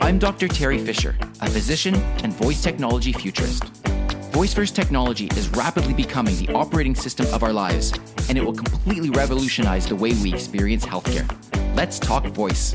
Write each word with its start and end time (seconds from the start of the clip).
I'm 0.00 0.18
Dr. 0.18 0.48
Teri 0.48 0.84
Fisher, 0.84 1.16
a 1.40 1.50
physician 1.50 1.94
and 2.22 2.32
voice 2.32 2.62
technology 2.62 3.12
futurist. 3.12 3.64
Voice 4.32 4.54
first 4.54 4.76
technology 4.76 5.26
is 5.36 5.48
rapidly 5.50 5.94
becoming 5.94 6.36
the 6.36 6.52
operating 6.52 6.94
system 6.94 7.26
of 7.34 7.42
our 7.42 7.52
lives, 7.52 7.92
and 8.28 8.38
it 8.38 8.44
will 8.44 8.54
completely 8.54 9.10
revolutionize 9.10 9.86
the 9.86 9.96
way 9.96 10.12
we 10.22 10.32
experience 10.32 10.84
healthcare. 10.84 11.26
Let's 11.74 11.98
talk 11.98 12.24
voice. 12.26 12.72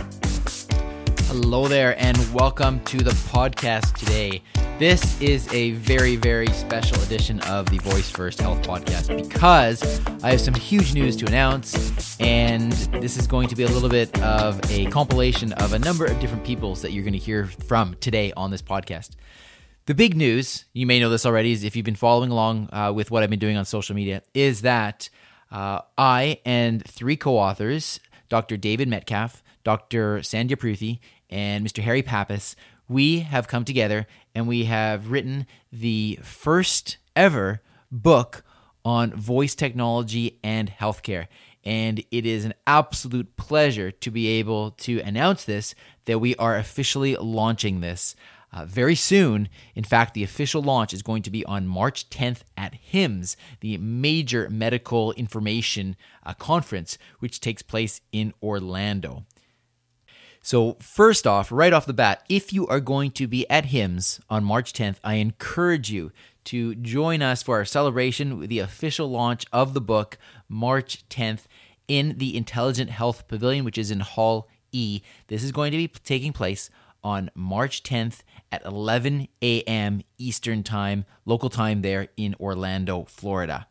Hello 1.32 1.66
there, 1.66 1.96
and 1.98 2.18
welcome 2.34 2.82
to 2.82 2.98
the 2.98 3.12
podcast 3.12 3.94
today. 3.94 4.44
This 4.80 5.22
is 5.22 5.48
a 5.54 5.72
very, 5.72 6.18
very 6.18 6.48
special 6.48 7.02
edition 7.04 7.40
of 7.44 7.68
the 7.68 7.78
Voice 7.78 8.12
First 8.12 8.42
Health 8.42 8.62
Podcast 8.64 9.16
because 9.16 9.82
I 10.22 10.32
have 10.32 10.42
some 10.42 10.54
huge 10.54 10.94
news 10.94 11.16
to 11.16 11.26
announce, 11.28 12.20
and 12.20 12.74
this 13.00 13.16
is 13.16 13.28
going 13.28 13.48
to 13.48 13.56
be 13.56 13.64
a 13.64 13.70
little 13.70 13.88
bit 13.88 14.22
of 14.22 14.60
a 14.70 14.88
compilation 14.88 15.54
of 15.54 15.72
a 15.72 15.80
number 15.80 16.04
of 16.04 16.20
different 16.20 16.44
peoples 16.44 16.82
that 16.82 16.92
you're 16.92 17.06
going 17.06 17.14
to 17.14 17.18
hear 17.18 17.46
from 17.46 17.96
today 18.02 18.34
on 18.36 18.52
this 18.52 18.62
podcast. 18.62 19.12
The 19.86 19.96
big 19.96 20.18
news, 20.18 20.66
you 20.74 20.86
may 20.86 21.00
know 21.00 21.10
this 21.10 21.26
already, 21.26 21.54
is 21.54 21.64
if 21.64 21.78
you've 21.78 21.86
been 21.86 21.96
following 21.96 22.30
along 22.32 22.68
uh, 22.74 22.92
with 22.94 23.10
what 23.10 23.24
I've 23.24 23.30
been 23.30 23.40
doing 23.40 23.56
on 23.56 23.64
social 23.64 23.96
media, 23.96 24.22
is 24.34 24.64
that 24.64 25.10
uh, 25.50 25.80
I 25.98 26.42
and 26.46 26.84
three 26.86 27.16
co 27.16 27.38
authors, 27.38 28.02
Dr. 28.28 28.58
David 28.58 28.90
Metcalf, 28.90 29.42
Dr. 29.64 30.20
Sandhya 30.20 30.58
Pruthi, 30.58 31.00
and 31.32 31.66
Mr. 31.66 31.82
Harry 31.82 32.04
Pappas, 32.04 32.56
we 32.88 33.22
have 33.22 33.48
come 33.48 33.64
together 33.64 34.06
and 34.36 34.48
we 34.48 34.66
have 34.66 35.10
written 35.10 35.48
the 35.72 36.20
first 36.22 36.98
ever 37.16 37.62
book 37.92 38.44
on 38.84 39.14
voice 39.14 39.56
technology 39.56 40.40
and 40.44 40.70
healthcare. 40.70 41.28
And 41.64 42.04
it 42.12 42.26
is 42.26 42.44
an 42.44 42.54
absolute 42.66 43.38
pleasure 43.38 43.92
to 43.92 44.12
be 44.12 44.28
able 44.28 44.72
to 44.72 45.00
announce 45.02 45.46
this 45.46 45.76
that 46.06 46.20
we 46.20 46.36
are 46.36 46.58
officially 46.58 47.16
launching 47.16 47.82
this. 47.82 48.16
Uh, 48.54 48.66
very 48.66 48.96
soon. 48.96 49.48
In 49.76 49.86
fact, 49.86 50.14
the 50.14 50.26
official 50.26 50.62
launch 50.62 50.94
is 50.94 51.02
going 51.02 51.22
to 51.24 51.32
be 51.32 51.46
on 51.46 51.68
March 51.68 52.10
10th 52.10 52.42
at 52.58 52.74
HIMSS, 52.92 53.38
the 53.62 53.78
major 53.78 54.50
medical 54.50 55.14
information 55.14 55.96
uh, 56.26 56.34
conference, 56.34 56.98
which 57.20 57.40
takes 57.40 57.62
place 57.62 58.02
in 58.12 58.34
Orlando. 58.44 59.24
So, 60.44 60.76
first 60.80 61.28
off, 61.28 61.52
right 61.52 61.72
off 61.72 61.86
the 61.86 61.94
bat, 61.94 62.24
if 62.28 62.52
you 62.52 62.66
are 62.66 62.80
going 62.80 63.12
to 63.12 63.28
be 63.28 63.48
at 63.48 63.68
HIMSS 63.68 64.20
on 64.28 64.44
March 64.44 64.74
10th, 64.74 64.98
I 65.04 65.16
encourage 65.16 65.92
you 65.92 66.12
to 66.46 66.74
join 66.74 67.22
us 67.22 67.44
for 67.44 67.58
our 67.58 67.66
celebration 67.66 68.40
with 68.40 68.50
the 68.50 68.58
official 68.58 69.08
launch 69.08 69.46
of 69.54 69.76
the 69.76 69.82
book 69.82 70.18
March 70.50 71.08
10th 71.10 71.42
in 71.88 72.18
the 72.18 72.36
Intelligent 72.36 72.90
Health 72.90 73.28
Pavilion, 73.28 73.64
which 73.64 73.78
is 73.78 73.92
in 73.92 74.00
Hall 74.00 74.50
E. 74.72 75.02
This 75.28 75.44
is 75.44 75.52
going 75.52 75.72
to 75.74 75.78
be 75.78 75.88
taking 75.88 76.34
place 76.34 76.72
on 77.04 77.30
March 77.36 77.84
10th 77.84 78.22
at 78.52 78.66
11 78.66 79.28
a.m. 79.44 80.02
Eastern 80.18 80.64
Time, 80.64 81.06
local 81.26 81.50
time 81.50 81.84
there 81.84 82.08
in 82.18 82.36
Orlando, 82.40 83.06
Florida. 83.06 83.68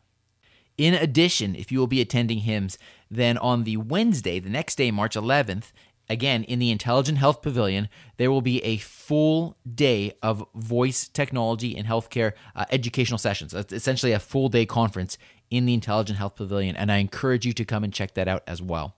In 0.77 0.93
addition, 0.93 1.55
if 1.55 1.71
you 1.71 1.79
will 1.79 1.87
be 1.87 2.01
attending 2.01 2.41
HIMSS, 2.41 2.77
then 3.09 3.37
on 3.37 3.65
the 3.65 3.77
Wednesday, 3.77 4.39
the 4.39 4.49
next 4.49 4.75
day, 4.75 4.89
March 4.89 5.15
11th, 5.15 5.73
again 6.11 6.43
in 6.43 6.59
the 6.59 6.69
Intelligent 6.69 7.17
Health 7.17 7.41
Pavilion, 7.41 7.89
there 8.17 8.29
will 8.29 8.41
be 8.41 8.63
a 8.63 8.77
full 8.77 9.57
day 9.73 10.13
of 10.21 10.43
voice 10.53 11.07
technology 11.07 11.75
and 11.75 11.87
healthcare 11.87 12.33
uh, 12.55 12.65
educational 12.71 13.17
sessions. 13.17 13.53
Essentially 13.53 14.11
a 14.11 14.19
full 14.19 14.49
day 14.49 14.65
conference 14.65 15.17
in 15.49 15.65
the 15.65 15.73
Intelligent 15.73 16.17
Health 16.17 16.35
Pavilion, 16.35 16.75
and 16.75 16.91
I 16.91 16.97
encourage 16.97 17.45
you 17.45 17.53
to 17.53 17.65
come 17.65 17.83
and 17.83 17.93
check 17.93 18.13
that 18.15 18.27
out 18.27 18.43
as 18.47 18.61
well. 18.61 18.95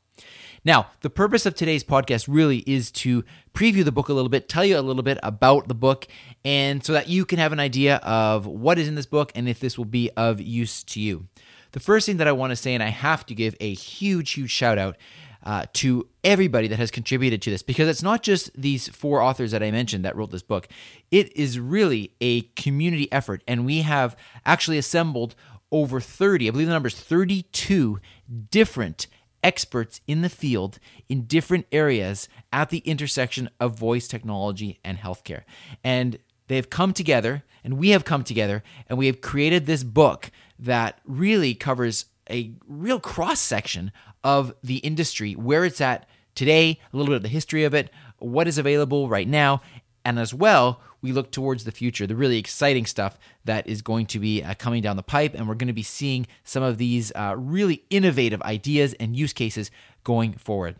Now, 0.66 0.88
the 1.02 1.10
purpose 1.10 1.46
of 1.46 1.56
today's 1.56 1.84
podcast 1.84 2.26
really 2.30 2.60
is 2.60 2.90
to 2.92 3.26
preview 3.54 3.84
the 3.84 3.92
book 3.92 4.08
a 4.08 4.14
little 4.14 4.30
bit, 4.30 4.48
tell 4.48 4.64
you 4.64 4.78
a 4.78 4.82
little 4.82 5.04
bit 5.04 5.18
about 5.22 5.68
the 5.68 5.74
book, 5.74 6.08
and 6.46 6.84
so 6.84 6.94
that 6.94 7.10
you 7.10 7.26
can 7.26 7.40
have 7.40 7.52
an 7.52 7.60
idea 7.60 7.98
of 7.98 8.46
what 8.46 8.80
is 8.80 8.88
in 8.88 8.96
this 8.96 9.06
book 9.06 9.32
and 9.36 9.50
if 9.50 9.60
this 9.60 9.78
will 9.78 9.86
be 9.86 10.10
of 10.16 10.40
use 10.40 10.84
to 10.84 11.02
you. 11.02 11.28
The 11.74 11.80
first 11.80 12.06
thing 12.06 12.18
that 12.18 12.28
I 12.28 12.32
want 12.32 12.52
to 12.52 12.56
say, 12.56 12.74
and 12.74 12.84
I 12.84 12.90
have 12.90 13.26
to 13.26 13.36
give 13.36 13.56
a 13.60 13.74
huge, 13.74 14.32
huge 14.32 14.52
shout 14.52 14.78
out 14.78 14.96
uh, 15.44 15.66
to 15.74 16.08
everybody 16.24 16.68
that 16.68 16.80
has 16.80 16.90
contributed 16.90 17.42
to 17.42 17.50
this 17.50 17.62
because 17.62 17.88
it's 17.88 18.04
not 18.04 18.24
just 18.24 18.50
these 18.60 18.88
four 18.88 19.22
authors 19.22 19.52
that 19.52 19.62
I 19.62 19.72
mentioned 19.72 20.06
that 20.06 20.16
wrote 20.16 20.32
this 20.32 20.44
book. 20.44 20.68
It 21.12 21.36
is 21.36 21.60
really 21.60 22.14
a 22.22 22.42
community 22.56 23.12
effort, 23.12 23.44
and 23.48 23.66
we 23.66 23.82
have 23.82 24.16
actually 24.46 24.78
assembled 24.78 25.36
over 25.72 26.00
30, 26.00 26.48
I 26.48 26.52
believe 26.52 26.68
the 26.68 26.74
number 26.74 26.88
is 26.88 26.96
32 26.96 28.00
different 28.52 29.08
experts 29.44 30.00
in 30.08 30.22
the 30.22 30.30
field 30.30 30.80
in 31.10 31.26
different 31.26 31.66
areas 31.72 32.30
at 32.54 32.70
the 32.70 32.78
intersection 32.80 33.50
of 33.60 33.78
voice 33.78 34.08
technology 34.08 34.80
and 34.84 34.98
healthcare. 35.00 35.42
And 35.84 36.20
they've 36.48 36.70
come 36.70 36.94
together, 36.94 37.44
and 37.64 37.78
we 37.78 37.90
have 37.90 38.06
come 38.06 38.24
together, 38.24 38.64
and 38.88 38.98
we 38.98 39.08
have 39.08 39.20
created 39.20 39.66
this 39.66 39.84
book 39.84 40.32
that 40.58 41.00
really 41.06 41.54
covers 41.54 42.06
a 42.30 42.52
real 42.68 43.00
cross 43.00 43.40
section 43.40 43.92
of 44.24 44.54
the 44.64 44.78
industry, 44.78 45.34
where 45.34 45.66
it's 45.66 45.82
at 45.82 46.08
today, 46.36 46.80
a 46.92 46.98
little 46.98 47.12
bit 47.12 47.18
of 47.18 47.24
the 47.24 47.30
history 47.30 47.64
of 47.64 47.74
it, 47.74 47.90
what 48.20 48.48
is 48.48 48.58
available 48.58 49.10
right 49.10 49.28
now, 49.28 49.62
and 50.06 50.20
as 50.20 50.34
well, 50.34 50.82
we 51.02 51.12
look 51.12 51.32
towards 51.32 51.66
the 51.66 51.72
future, 51.72 52.08
the 52.08 52.16
really 52.16 52.38
exciting 52.38 52.86
stuff 52.86 53.20
that 53.46 53.68
is 53.68 53.82
going 53.82 54.06
to 54.08 54.20
be 54.20 54.42
uh, 54.42 54.54
coming 54.56 54.82
down 54.82 54.96
the 54.96 55.04
pipe, 55.04 55.34
and 55.36 55.48
we're 55.48 55.56
going 55.56 55.68
to 55.68 55.74
be 55.74 55.84
seeing 55.84 56.26
some 56.44 56.64
of 56.64 56.78
these 56.78 57.12
uh, 57.16 57.36
really 57.38 57.84
innovative 57.90 58.42
ideas 58.42 58.94
and 58.96 59.16
use 59.16 59.34
cases 59.34 59.70
going 60.04 60.34
forward. 60.34 60.78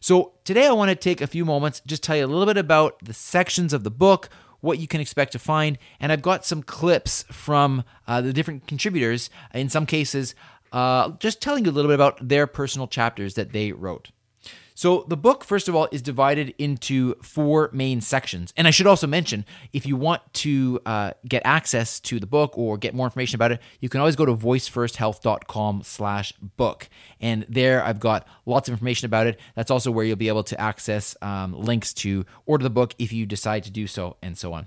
So, 0.00 0.32
today 0.44 0.66
I 0.66 0.72
want 0.72 0.88
to 0.88 0.94
take 0.94 1.20
a 1.20 1.26
few 1.26 1.44
moments, 1.44 1.82
just 1.86 2.02
tell 2.02 2.16
you 2.16 2.24
a 2.24 2.26
little 2.26 2.46
bit 2.46 2.56
about 2.56 2.98
the 3.04 3.12
sections 3.12 3.74
of 3.74 3.84
the 3.84 3.90
book, 3.90 4.30
what 4.60 4.78
you 4.78 4.86
can 4.86 5.00
expect 5.00 5.32
to 5.32 5.38
find, 5.38 5.78
and 6.00 6.10
I've 6.10 6.22
got 6.22 6.44
some 6.44 6.62
clips 6.62 7.24
from 7.30 7.84
uh, 8.06 8.22
the 8.22 8.32
different 8.32 8.66
contributors. 8.66 9.28
In 9.52 9.68
some 9.68 9.84
cases, 9.84 10.34
uh, 10.72 11.10
just 11.18 11.40
telling 11.40 11.64
you 11.64 11.70
a 11.70 11.72
little 11.72 11.88
bit 11.88 11.94
about 11.94 12.26
their 12.26 12.46
personal 12.46 12.86
chapters 12.86 13.34
that 13.34 13.52
they 13.52 13.72
wrote. 13.72 14.10
So, 14.80 15.04
the 15.08 15.16
book, 15.18 15.44
first 15.44 15.68
of 15.68 15.76
all, 15.76 15.88
is 15.92 16.00
divided 16.00 16.54
into 16.56 17.14
four 17.16 17.68
main 17.70 18.00
sections. 18.00 18.54
And 18.56 18.66
I 18.66 18.70
should 18.70 18.86
also 18.86 19.06
mention 19.06 19.44
if 19.74 19.84
you 19.84 19.94
want 19.94 20.22
to 20.32 20.80
uh, 20.86 21.10
get 21.28 21.42
access 21.44 22.00
to 22.00 22.18
the 22.18 22.26
book 22.26 22.56
or 22.56 22.78
get 22.78 22.94
more 22.94 23.06
information 23.06 23.34
about 23.34 23.52
it, 23.52 23.60
you 23.80 23.90
can 23.90 24.00
always 24.00 24.16
go 24.16 24.24
to 24.24 24.34
voicefirsthealth.com 24.34 25.82
slash 25.84 26.32
book. 26.56 26.88
And 27.20 27.44
there 27.46 27.84
I've 27.84 28.00
got 28.00 28.26
lots 28.46 28.70
of 28.70 28.72
information 28.72 29.04
about 29.04 29.26
it. 29.26 29.38
That's 29.54 29.70
also 29.70 29.90
where 29.90 30.06
you'll 30.06 30.16
be 30.16 30.28
able 30.28 30.44
to 30.44 30.58
access 30.58 31.14
um, 31.20 31.52
links 31.52 31.92
to 31.94 32.24
order 32.46 32.62
the 32.62 32.70
book 32.70 32.94
if 32.98 33.12
you 33.12 33.26
decide 33.26 33.64
to 33.64 33.70
do 33.70 33.86
so, 33.86 34.16
and 34.22 34.38
so 34.38 34.54
on. 34.54 34.66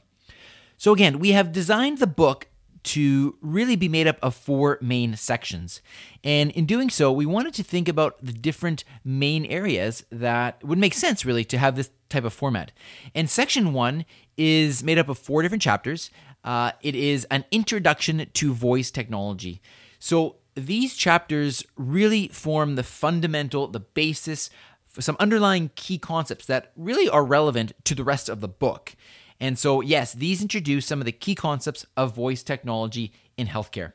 So, 0.77 0.93
again, 0.93 1.17
we 1.17 1.31
have 1.31 1.51
designed 1.51 1.97
the 1.97 2.05
book 2.05 2.49
to 2.83 3.38
really 3.41 3.75
be 3.75 3.88
made 3.88 4.07
up 4.07 4.17
of 4.21 4.35
four 4.35 4.77
main 4.81 5.16
sections. 5.16 5.81
And 6.23 6.51
in 6.51 6.66
doing 6.66 6.89
so, 6.89 7.11
we 7.11 7.25
wanted 7.25 7.53
to 7.55 7.63
think 7.63 7.88
about 7.88 8.23
the 8.23 8.33
different 8.33 8.83
main 9.03 9.45
areas 9.45 10.03
that 10.11 10.63
would 10.63 10.77
make 10.77 10.94
sense 10.94 11.25
really 11.25 11.45
to 11.45 11.57
have 11.57 11.75
this 11.75 11.89
type 12.09 12.25
of 12.25 12.33
format. 12.33 12.71
And 13.16 13.29
section 13.29 13.73
one 13.73 14.05
is 14.38 14.83
made 14.83 14.97
up 14.99 15.09
of 15.09 15.17
four 15.17 15.41
different 15.41 15.63
chapters. 15.63 16.11
Uh, 16.44 16.71
it 16.81 16.95
is 16.95 17.25
an 17.25 17.45
introduction 17.51 18.25
to 18.33 18.53
voice 18.53 18.91
technology. 18.91 19.61
So 20.00 20.35
these 20.55 20.95
chapters 20.95 21.63
really 21.77 22.27
form 22.27 22.75
the 22.75 22.83
fundamental, 22.83 23.67
the 23.67 23.79
basis, 23.79 24.50
for 24.88 25.01
some 25.01 25.17
underlying 25.19 25.71
key 25.75 25.97
concepts 25.97 26.45
that 26.45 26.71
really 26.75 27.09
are 27.09 27.25
relevant 27.25 27.71
to 27.85 27.95
the 27.95 28.03
rest 28.03 28.29
of 28.29 28.41
the 28.41 28.47
book. 28.47 28.95
And 29.39 29.57
so, 29.57 29.81
yes, 29.81 30.13
these 30.13 30.41
introduce 30.41 30.85
some 30.85 30.99
of 30.99 31.05
the 31.05 31.11
key 31.11 31.35
concepts 31.35 31.85
of 31.97 32.16
voice 32.16 32.44
technology 32.44 33.11
in 33.38 33.47
healthcare. 33.47 33.94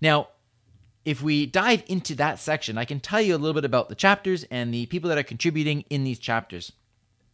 Now, 0.00 0.28
if 1.04 1.22
we 1.22 1.46
dive 1.46 1.82
into 1.86 2.14
that 2.16 2.38
section, 2.38 2.78
I 2.78 2.84
can 2.84 3.00
tell 3.00 3.20
you 3.20 3.34
a 3.34 3.38
little 3.38 3.54
bit 3.54 3.64
about 3.64 3.88
the 3.88 3.94
chapters 3.94 4.44
and 4.50 4.72
the 4.72 4.86
people 4.86 5.08
that 5.10 5.18
are 5.18 5.22
contributing 5.22 5.84
in 5.90 6.04
these 6.04 6.18
chapters. 6.18 6.72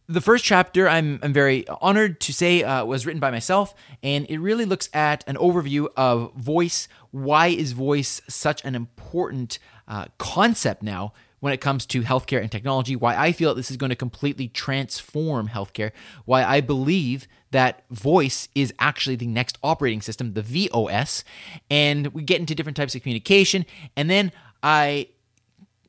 The 0.07 0.19
first 0.19 0.43
chapter, 0.43 0.89
I'm, 0.89 1.19
I'm 1.23 1.31
very 1.31 1.65
honored 1.67 2.19
to 2.21 2.33
say, 2.33 2.63
uh, 2.63 2.83
was 2.83 3.05
written 3.05 3.21
by 3.21 3.31
myself, 3.31 3.73
and 4.03 4.25
it 4.29 4.39
really 4.39 4.65
looks 4.65 4.89
at 4.93 5.23
an 5.25 5.37
overview 5.37 5.87
of 5.95 6.33
voice. 6.33 6.89
Why 7.11 7.47
is 7.47 7.71
voice 7.71 8.21
such 8.27 8.65
an 8.65 8.75
important 8.75 9.57
uh, 9.87 10.07
concept 10.17 10.83
now 10.83 11.13
when 11.41 11.51
it 11.51 11.59
comes 11.59 11.85
to 11.87 12.03
healthcare 12.03 12.41
and 12.41 12.51
technology, 12.51 12.95
why 12.95 13.17
I 13.17 13.33
feel 13.33 13.49
that 13.49 13.55
this 13.55 13.69
is 13.69 13.77
going 13.77 13.89
to 13.89 13.95
completely 13.95 14.47
transform 14.47 15.49
healthcare, 15.49 15.91
why 16.25 16.43
I 16.43 16.61
believe 16.61 17.27
that 17.49 17.83
voice 17.89 18.47
is 18.55 18.73
actually 18.79 19.17
the 19.17 19.27
next 19.27 19.57
operating 19.61 20.01
system, 20.01 20.33
the 20.33 20.41
VOS, 20.41 21.25
and 21.69 22.07
we 22.07 22.23
get 22.23 22.39
into 22.39 22.55
different 22.55 22.77
types 22.77 22.95
of 22.95 23.01
communication, 23.01 23.65
and 23.97 24.09
then 24.09 24.31
I 24.63 25.09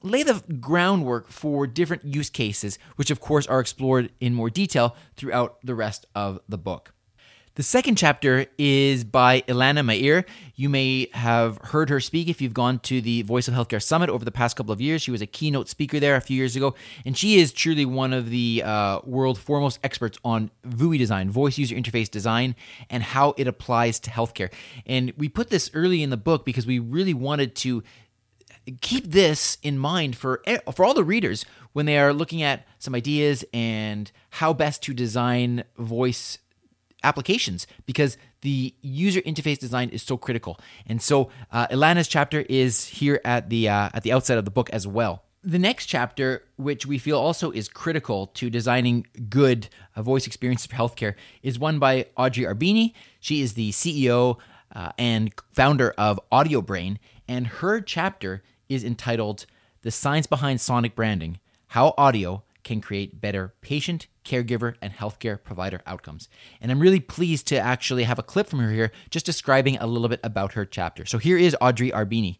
lay 0.02 0.22
the 0.22 0.42
groundwork 0.60 1.28
for 1.28 1.66
different 1.66 2.04
use 2.04 2.30
cases, 2.30 2.78
which 2.96 3.10
of 3.10 3.20
course 3.20 3.46
are 3.46 3.60
explored 3.60 4.10
in 4.20 4.34
more 4.34 4.50
detail 4.50 4.96
throughout 5.16 5.58
the 5.62 5.74
rest 5.74 6.06
of 6.14 6.40
the 6.48 6.58
book. 6.58 6.92
The 7.54 7.62
second 7.62 7.96
chapter 7.96 8.46
is 8.56 9.04
by 9.04 9.42
Ilana 9.42 9.84
Meir. 9.84 10.24
You 10.54 10.70
may 10.70 11.08
have 11.12 11.58
heard 11.58 11.90
her 11.90 12.00
speak 12.00 12.28
if 12.28 12.40
you've 12.40 12.54
gone 12.54 12.78
to 12.78 13.02
the 13.02 13.20
Voice 13.22 13.46
of 13.46 13.52
Healthcare 13.52 13.82
Summit 13.82 14.08
over 14.08 14.24
the 14.24 14.30
past 14.30 14.56
couple 14.56 14.72
of 14.72 14.80
years. 14.80 15.02
She 15.02 15.10
was 15.10 15.20
a 15.20 15.26
keynote 15.26 15.68
speaker 15.68 16.00
there 16.00 16.16
a 16.16 16.22
few 16.22 16.34
years 16.34 16.56
ago, 16.56 16.74
and 17.04 17.14
she 17.14 17.38
is 17.38 17.52
truly 17.52 17.84
one 17.84 18.14
of 18.14 18.30
the 18.30 18.62
uh, 18.64 19.00
world 19.04 19.38
foremost 19.38 19.80
experts 19.84 20.16
on 20.24 20.50
VUI 20.66 20.96
design, 20.96 21.30
voice 21.30 21.58
user 21.58 21.76
interface 21.76 22.10
design, 22.10 22.56
and 22.88 23.02
how 23.02 23.34
it 23.36 23.46
applies 23.46 24.00
to 24.00 24.10
healthcare. 24.10 24.50
And 24.86 25.12
we 25.18 25.28
put 25.28 25.50
this 25.50 25.70
early 25.74 26.02
in 26.02 26.08
the 26.08 26.16
book 26.16 26.46
because 26.46 26.66
we 26.66 26.78
really 26.78 27.12
wanted 27.12 27.54
to 27.56 27.82
keep 28.80 29.10
this 29.10 29.58
in 29.62 29.76
mind 29.76 30.16
for 30.16 30.40
for 30.74 30.86
all 30.86 30.94
the 30.94 31.04
readers 31.04 31.44
when 31.74 31.84
they 31.84 31.98
are 31.98 32.14
looking 32.14 32.42
at 32.42 32.66
some 32.78 32.94
ideas 32.94 33.44
and 33.52 34.10
how 34.30 34.54
best 34.54 34.82
to 34.84 34.94
design 34.94 35.64
voice 35.76 36.38
applications 37.02 37.66
because 37.86 38.16
the 38.42 38.74
user 38.82 39.20
interface 39.22 39.58
design 39.58 39.88
is 39.90 40.02
so 40.02 40.16
critical. 40.16 40.58
And 40.86 41.00
so 41.00 41.30
uh, 41.50 41.66
Ilana's 41.68 42.08
chapter 42.08 42.40
is 42.48 42.86
here 42.86 43.20
at 43.24 43.50
the 43.50 43.68
uh, 43.68 43.90
at 43.94 44.02
the 44.02 44.12
outset 44.12 44.38
of 44.38 44.44
the 44.44 44.50
book 44.50 44.70
as 44.70 44.86
well. 44.86 45.24
The 45.44 45.58
next 45.58 45.86
chapter, 45.86 46.44
which 46.56 46.86
we 46.86 46.98
feel 46.98 47.18
also 47.18 47.50
is 47.50 47.68
critical 47.68 48.28
to 48.28 48.48
designing 48.48 49.06
good 49.28 49.68
uh, 49.96 50.02
voice 50.02 50.26
experiences 50.26 50.66
for 50.66 50.76
healthcare, 50.76 51.14
is 51.42 51.58
one 51.58 51.80
by 51.80 52.06
Audrey 52.16 52.44
Arbeeny. 52.44 52.92
She 53.18 53.40
is 53.40 53.54
the 53.54 53.72
CEO 53.72 54.38
uh, 54.74 54.92
and 54.98 55.32
founder 55.52 55.94
of 55.98 56.20
AudioBrain, 56.30 56.98
and 57.26 57.46
her 57.46 57.80
chapter 57.80 58.42
is 58.68 58.84
entitled 58.84 59.46
"The 59.82 59.90
Science 59.90 60.26
Behind 60.26 60.60
Sonic 60.60 60.94
Branding: 60.94 61.40
How 61.68 61.94
Audio 61.98 62.44
Can 62.62 62.80
Create 62.80 63.20
Better 63.20 63.52
Patient 63.62 64.06
caregiver, 64.24 64.74
and 64.80 64.92
healthcare 64.92 65.42
provider 65.42 65.80
outcomes. 65.86 66.28
And 66.60 66.70
I'm 66.70 66.80
really 66.80 67.00
pleased 67.00 67.46
to 67.48 67.58
actually 67.58 68.04
have 68.04 68.18
a 68.18 68.22
clip 68.22 68.48
from 68.48 68.60
her 68.60 68.70
here 68.70 68.92
just 69.10 69.26
describing 69.26 69.78
a 69.78 69.86
little 69.86 70.08
bit 70.08 70.20
about 70.22 70.52
her 70.52 70.64
chapter. 70.64 71.04
So 71.06 71.18
here 71.18 71.38
is 71.38 71.56
Audrey 71.60 71.90
Arbeeny. 71.90 72.38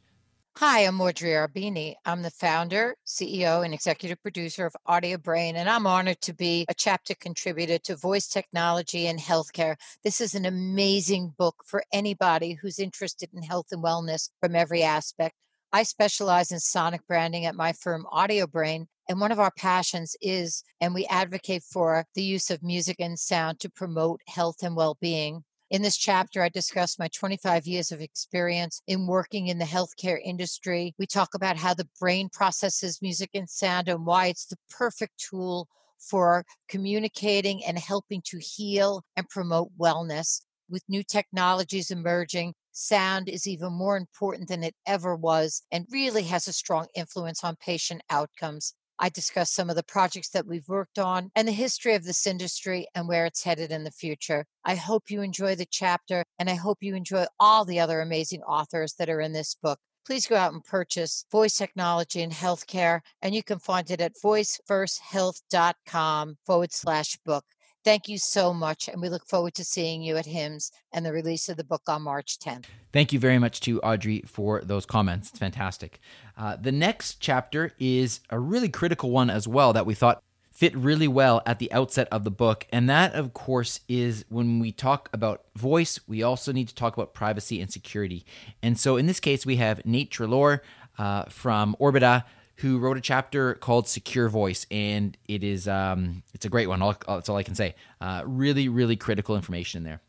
Hi, 0.56 0.80
I'm 0.80 1.00
Audrey 1.00 1.30
Arbeeny. 1.30 1.94
I'm 2.04 2.20
the 2.20 2.30
founder, 2.30 2.94
CEO, 3.06 3.64
and 3.64 3.72
executive 3.72 4.20
producer 4.22 4.66
of 4.66 4.76
AudioBrain, 4.86 5.54
and 5.54 5.66
I'm 5.66 5.86
honored 5.86 6.20
to 6.20 6.34
be 6.34 6.66
a 6.68 6.74
chapter 6.74 7.14
contributor 7.14 7.78
to 7.78 7.96
voice 7.96 8.28
technology 8.28 9.06
and 9.06 9.18
healthcare. 9.18 9.76
This 10.04 10.20
is 10.20 10.34
an 10.34 10.44
amazing 10.44 11.32
book 11.38 11.56
for 11.64 11.82
anybody 11.90 12.52
who's 12.52 12.78
interested 12.78 13.30
in 13.34 13.42
health 13.42 13.68
and 13.72 13.82
wellness 13.82 14.28
from 14.42 14.54
every 14.54 14.82
aspect. 14.82 15.34
I 15.72 15.84
specialize 15.84 16.52
in 16.52 16.60
sonic 16.60 17.06
branding 17.06 17.46
at 17.46 17.54
my 17.54 17.72
firm 17.72 18.06
AudioBrain, 18.12 18.88
and 19.08 19.20
one 19.20 19.32
of 19.32 19.40
our 19.40 19.50
passions 19.50 20.16
is, 20.20 20.62
and 20.80 20.94
we 20.94 21.06
advocate 21.06 21.62
for, 21.62 22.04
the 22.14 22.22
use 22.22 22.50
of 22.50 22.62
music 22.62 22.96
and 22.98 23.18
sound 23.18 23.60
to 23.60 23.70
promote 23.70 24.20
health 24.26 24.62
and 24.62 24.76
well 24.76 24.96
being. 25.00 25.44
In 25.70 25.80
this 25.80 25.96
chapter, 25.96 26.42
I 26.42 26.50
discuss 26.50 26.98
my 26.98 27.08
25 27.08 27.66
years 27.66 27.92
of 27.92 28.02
experience 28.02 28.82
in 28.86 29.06
working 29.06 29.48
in 29.48 29.58
the 29.58 29.64
healthcare 29.64 30.20
industry. 30.22 30.94
We 30.98 31.06
talk 31.06 31.34
about 31.34 31.56
how 31.56 31.72
the 31.72 31.88
brain 31.98 32.28
processes 32.30 33.00
music 33.00 33.30
and 33.32 33.48
sound 33.48 33.88
and 33.88 34.04
why 34.04 34.26
it's 34.26 34.44
the 34.46 34.58
perfect 34.68 35.18
tool 35.18 35.68
for 35.98 36.44
communicating 36.68 37.64
and 37.64 37.78
helping 37.78 38.20
to 38.26 38.38
heal 38.38 39.02
and 39.16 39.28
promote 39.28 39.70
wellness. 39.78 40.42
With 40.68 40.82
new 40.88 41.02
technologies 41.02 41.90
emerging, 41.90 42.54
sound 42.72 43.28
is 43.28 43.46
even 43.46 43.72
more 43.72 43.96
important 43.96 44.48
than 44.48 44.62
it 44.62 44.74
ever 44.86 45.16
was 45.16 45.62
and 45.72 45.86
really 45.90 46.24
has 46.24 46.48
a 46.48 46.52
strong 46.52 46.86
influence 46.94 47.44
on 47.44 47.56
patient 47.56 48.02
outcomes. 48.10 48.74
I 49.02 49.08
discuss 49.08 49.50
some 49.50 49.68
of 49.68 49.74
the 49.74 49.82
projects 49.82 50.28
that 50.28 50.46
we've 50.46 50.68
worked 50.68 50.96
on 50.96 51.32
and 51.34 51.48
the 51.48 51.52
history 51.52 51.96
of 51.96 52.04
this 52.04 52.24
industry 52.24 52.86
and 52.94 53.08
where 53.08 53.26
it's 53.26 53.42
headed 53.42 53.72
in 53.72 53.82
the 53.82 53.90
future. 53.90 54.46
I 54.64 54.76
hope 54.76 55.10
you 55.10 55.22
enjoy 55.22 55.56
the 55.56 55.66
chapter 55.68 56.24
and 56.38 56.48
I 56.48 56.54
hope 56.54 56.78
you 56.82 56.94
enjoy 56.94 57.24
all 57.40 57.64
the 57.64 57.80
other 57.80 58.00
amazing 58.00 58.42
authors 58.42 58.94
that 59.00 59.10
are 59.10 59.20
in 59.20 59.32
this 59.32 59.56
book. 59.60 59.80
Please 60.06 60.28
go 60.28 60.36
out 60.36 60.52
and 60.52 60.62
purchase 60.62 61.24
Voice 61.32 61.56
Technology 61.56 62.22
and 62.22 62.32
Healthcare, 62.32 63.00
and 63.20 63.34
you 63.34 63.42
can 63.42 63.58
find 63.58 63.90
it 63.90 64.00
at 64.00 64.12
voicefirst.health.com 64.24 66.36
forward 66.46 66.72
slash 66.72 67.18
book. 67.24 67.44
Thank 67.84 68.08
you 68.08 68.18
so 68.18 68.54
much. 68.54 68.88
And 68.88 69.02
we 69.02 69.08
look 69.08 69.26
forward 69.26 69.54
to 69.54 69.64
seeing 69.64 70.02
you 70.02 70.16
at 70.16 70.26
HIMSS 70.26 70.70
and 70.92 71.04
the 71.04 71.12
release 71.12 71.48
of 71.48 71.56
the 71.56 71.64
book 71.64 71.82
on 71.88 72.02
March 72.02 72.38
10th. 72.38 72.64
Thank 72.92 73.12
you 73.12 73.18
very 73.18 73.38
much 73.38 73.60
to 73.60 73.80
Audrey 73.80 74.22
for 74.26 74.60
those 74.62 74.86
comments. 74.86 75.30
It's 75.30 75.38
fantastic. 75.38 75.98
Uh, 76.36 76.56
the 76.56 76.72
next 76.72 77.20
chapter 77.20 77.72
is 77.78 78.20
a 78.30 78.38
really 78.38 78.68
critical 78.68 79.10
one 79.10 79.30
as 79.30 79.48
well 79.48 79.72
that 79.72 79.86
we 79.86 79.94
thought 79.94 80.22
fit 80.52 80.76
really 80.76 81.08
well 81.08 81.42
at 81.46 81.58
the 81.58 81.72
outset 81.72 82.06
of 82.12 82.24
the 82.24 82.30
book. 82.30 82.66
And 82.70 82.88
that, 82.88 83.14
of 83.14 83.32
course, 83.32 83.80
is 83.88 84.24
when 84.28 84.60
we 84.60 84.70
talk 84.70 85.08
about 85.12 85.44
voice, 85.56 85.98
we 86.06 86.22
also 86.22 86.52
need 86.52 86.68
to 86.68 86.74
talk 86.74 86.94
about 86.94 87.14
privacy 87.14 87.60
and 87.60 87.72
security. 87.72 88.24
And 88.62 88.78
so 88.78 88.96
in 88.96 89.06
this 89.06 89.18
case, 89.18 89.44
we 89.44 89.56
have 89.56 89.84
Nate 89.84 90.10
Treloar 90.10 90.60
uh, 90.98 91.24
from 91.24 91.74
Orbita 91.80 92.24
who 92.56 92.78
wrote 92.78 92.96
a 92.96 93.00
chapter 93.00 93.54
called 93.54 93.88
Secure 93.88 94.28
Voice, 94.28 94.66
and 94.70 95.16
it 95.28 95.42
is 95.42 95.66
um, 95.66 96.22
it's 96.34 96.44
a 96.44 96.48
great 96.48 96.68
one. 96.68 96.82
All, 96.82 96.94
that's 97.06 97.28
all 97.28 97.36
I 97.36 97.42
can 97.42 97.54
say. 97.54 97.74
Uh, 98.00 98.22
really, 98.24 98.68
really 98.68 98.96
critical 98.96 99.36
information 99.36 99.78
in 99.78 99.84
there. 99.84 100.00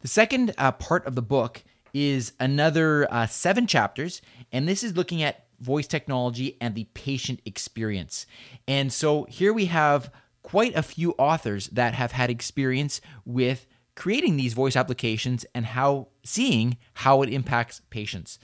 The 0.00 0.08
second 0.08 0.54
uh, 0.58 0.72
part 0.72 1.06
of 1.06 1.14
the 1.14 1.22
book 1.22 1.64
is 1.94 2.32
another 2.38 3.06
uh, 3.10 3.26
seven 3.26 3.66
chapters, 3.66 4.20
and 4.52 4.68
this 4.68 4.84
is 4.84 4.96
looking 4.96 5.22
at 5.22 5.46
voice 5.60 5.86
technology 5.86 6.56
and 6.60 6.74
the 6.74 6.84
patient 6.92 7.40
experience. 7.46 8.26
And 8.68 8.92
so 8.92 9.24
here 9.24 9.52
we 9.52 9.66
have 9.66 10.12
quite 10.42 10.76
a 10.76 10.82
few 10.82 11.12
authors 11.12 11.68
that 11.68 11.94
have 11.94 12.12
had 12.12 12.30
experience 12.30 13.00
with 13.24 13.66
creating 13.94 14.36
these 14.36 14.52
voice 14.52 14.76
applications 14.76 15.46
and 15.54 15.66
how 15.66 16.08
seeing 16.22 16.76
how 16.92 17.22
it 17.22 17.30
impacts 17.30 17.80
patients. 17.90 18.38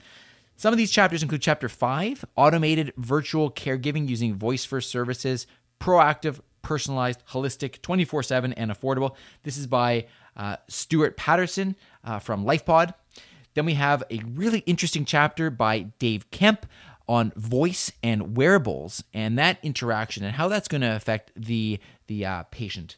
Some 0.55 0.73
of 0.73 0.77
these 0.77 0.91
chapters 0.91 1.23
include 1.23 1.41
Chapter 1.41 1.67
5 1.67 2.25
Automated 2.35 2.93
Virtual 2.97 3.51
Caregiving 3.51 4.07
Using 4.07 4.35
Voice 4.35 4.65
First 4.65 4.89
Services, 4.89 5.47
Proactive, 5.79 6.39
Personalized, 6.61 7.23
Holistic, 7.31 7.81
24 7.81 8.23
7, 8.23 8.53
and 8.53 8.71
Affordable. 8.71 9.15
This 9.43 9.57
is 9.57 9.67
by 9.67 10.05
uh, 10.37 10.57
Stuart 10.69 11.17
Patterson 11.17 11.75
uh, 12.03 12.19
from 12.19 12.45
LifePod. 12.45 12.93
Then 13.55 13.65
we 13.65 13.73
have 13.73 14.03
a 14.09 14.19
really 14.33 14.59
interesting 14.59 15.05
chapter 15.05 15.49
by 15.49 15.81
Dave 15.99 16.31
Kemp 16.31 16.65
on 17.07 17.33
voice 17.35 17.91
and 18.01 18.37
wearables 18.37 19.03
and 19.13 19.37
that 19.37 19.59
interaction 19.61 20.23
and 20.23 20.35
how 20.35 20.47
that's 20.47 20.67
going 20.67 20.81
to 20.81 20.95
affect 20.95 21.31
the, 21.35 21.79
the 22.07 22.25
uh, 22.25 22.43
patient. 22.43 22.95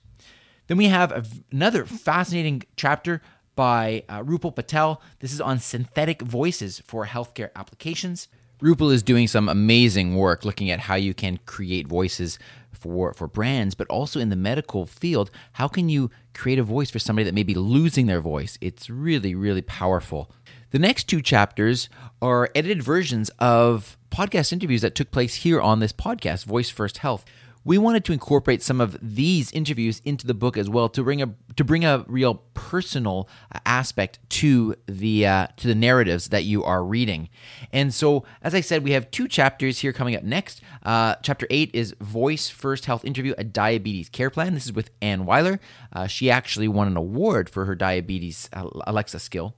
Then 0.67 0.77
we 0.77 0.85
have 0.85 1.11
a, 1.11 1.23
another 1.51 1.85
fascinating 1.85 2.63
chapter 2.75 3.21
by 3.55 4.03
uh, 4.09 4.21
Rupal 4.21 4.55
Patel. 4.55 5.01
This 5.19 5.33
is 5.33 5.41
on 5.41 5.59
synthetic 5.59 6.21
voices 6.21 6.79
for 6.85 7.05
healthcare 7.05 7.49
applications. 7.55 8.27
Rupal 8.61 8.91
is 8.91 9.03
doing 9.03 9.27
some 9.27 9.49
amazing 9.49 10.15
work 10.15 10.45
looking 10.45 10.71
at 10.71 10.81
how 10.81 10.95
you 10.95 11.13
can 11.13 11.39
create 11.45 11.87
voices 11.87 12.39
for, 12.71 13.13
for 13.13 13.27
brands, 13.27 13.75
but 13.75 13.87
also 13.87 14.19
in 14.19 14.29
the 14.29 14.35
medical 14.35 14.85
field. 14.85 15.29
How 15.53 15.67
can 15.67 15.89
you 15.89 16.11
create 16.33 16.59
a 16.59 16.63
voice 16.63 16.89
for 16.89 16.99
somebody 16.99 17.23
that 17.25 17.33
may 17.33 17.43
be 17.43 17.55
losing 17.55 18.05
their 18.05 18.21
voice? 18.21 18.57
It's 18.61 18.89
really, 18.89 19.35
really 19.35 19.61
powerful. 19.61 20.31
The 20.71 20.79
next 20.79 21.05
two 21.05 21.21
chapters 21.21 21.89
are 22.21 22.49
edited 22.55 22.83
versions 22.83 23.29
of 23.39 23.97
podcast 24.09 24.53
interviews 24.53 24.81
that 24.81 24.95
took 24.95 25.11
place 25.11 25.35
here 25.35 25.61
on 25.61 25.79
this 25.79 25.93
podcast, 25.93 26.45
Voice 26.45 26.69
First 26.69 26.99
Health 26.99 27.25
we 27.65 27.79
wanted 27.79 28.05
to 28.05 28.13
incorporate 28.13 28.61
some 28.61 28.79
of 28.79 28.95
these 29.01 29.51
interviews 29.51 29.99
into 30.05 30.27
the 30.27 30.35
book 30.35 30.55
as 30.55 30.69
well 30.69 30.87
to 30.87 31.03
bring 31.03 31.21
a 31.21 31.33
to 31.55 31.63
bring 31.63 31.83
a 31.83 32.05
real 32.07 32.35
personal 32.53 33.27
aspect 33.65 34.19
to 34.29 34.75
the 34.85 35.25
uh, 35.25 35.47
to 35.57 35.67
the 35.67 35.75
narratives 35.75 36.29
that 36.29 36.43
you 36.43 36.63
are 36.63 36.83
reading. 36.83 37.27
And 37.73 37.93
so, 37.93 38.23
as 38.41 38.53
I 38.53 38.61
said, 38.61 38.83
we 38.83 38.91
have 38.91 39.09
two 39.09 39.27
chapters 39.27 39.79
here 39.79 39.91
coming 39.91 40.15
up 40.15 40.23
next. 40.23 40.61
Uh, 40.83 41.15
chapter 41.23 41.47
eight 41.49 41.71
is 41.73 41.95
Voice 41.99 42.47
First 42.47 42.85
Health 42.85 43.03
Interview: 43.03 43.33
A 43.37 43.43
Diabetes 43.43 44.09
Care 44.09 44.29
Plan. 44.29 44.53
This 44.53 44.65
is 44.65 44.73
with 44.73 44.91
Anne 45.01 45.25
Weiler. 45.25 45.59
Uh, 45.91 46.05
she 46.05 46.29
actually 46.29 46.67
won 46.67 46.87
an 46.87 46.95
award 46.95 47.49
for 47.49 47.65
her 47.65 47.75
diabetes 47.75 48.47
uh, 48.53 48.69
Alexa 48.85 49.19
skill. 49.19 49.55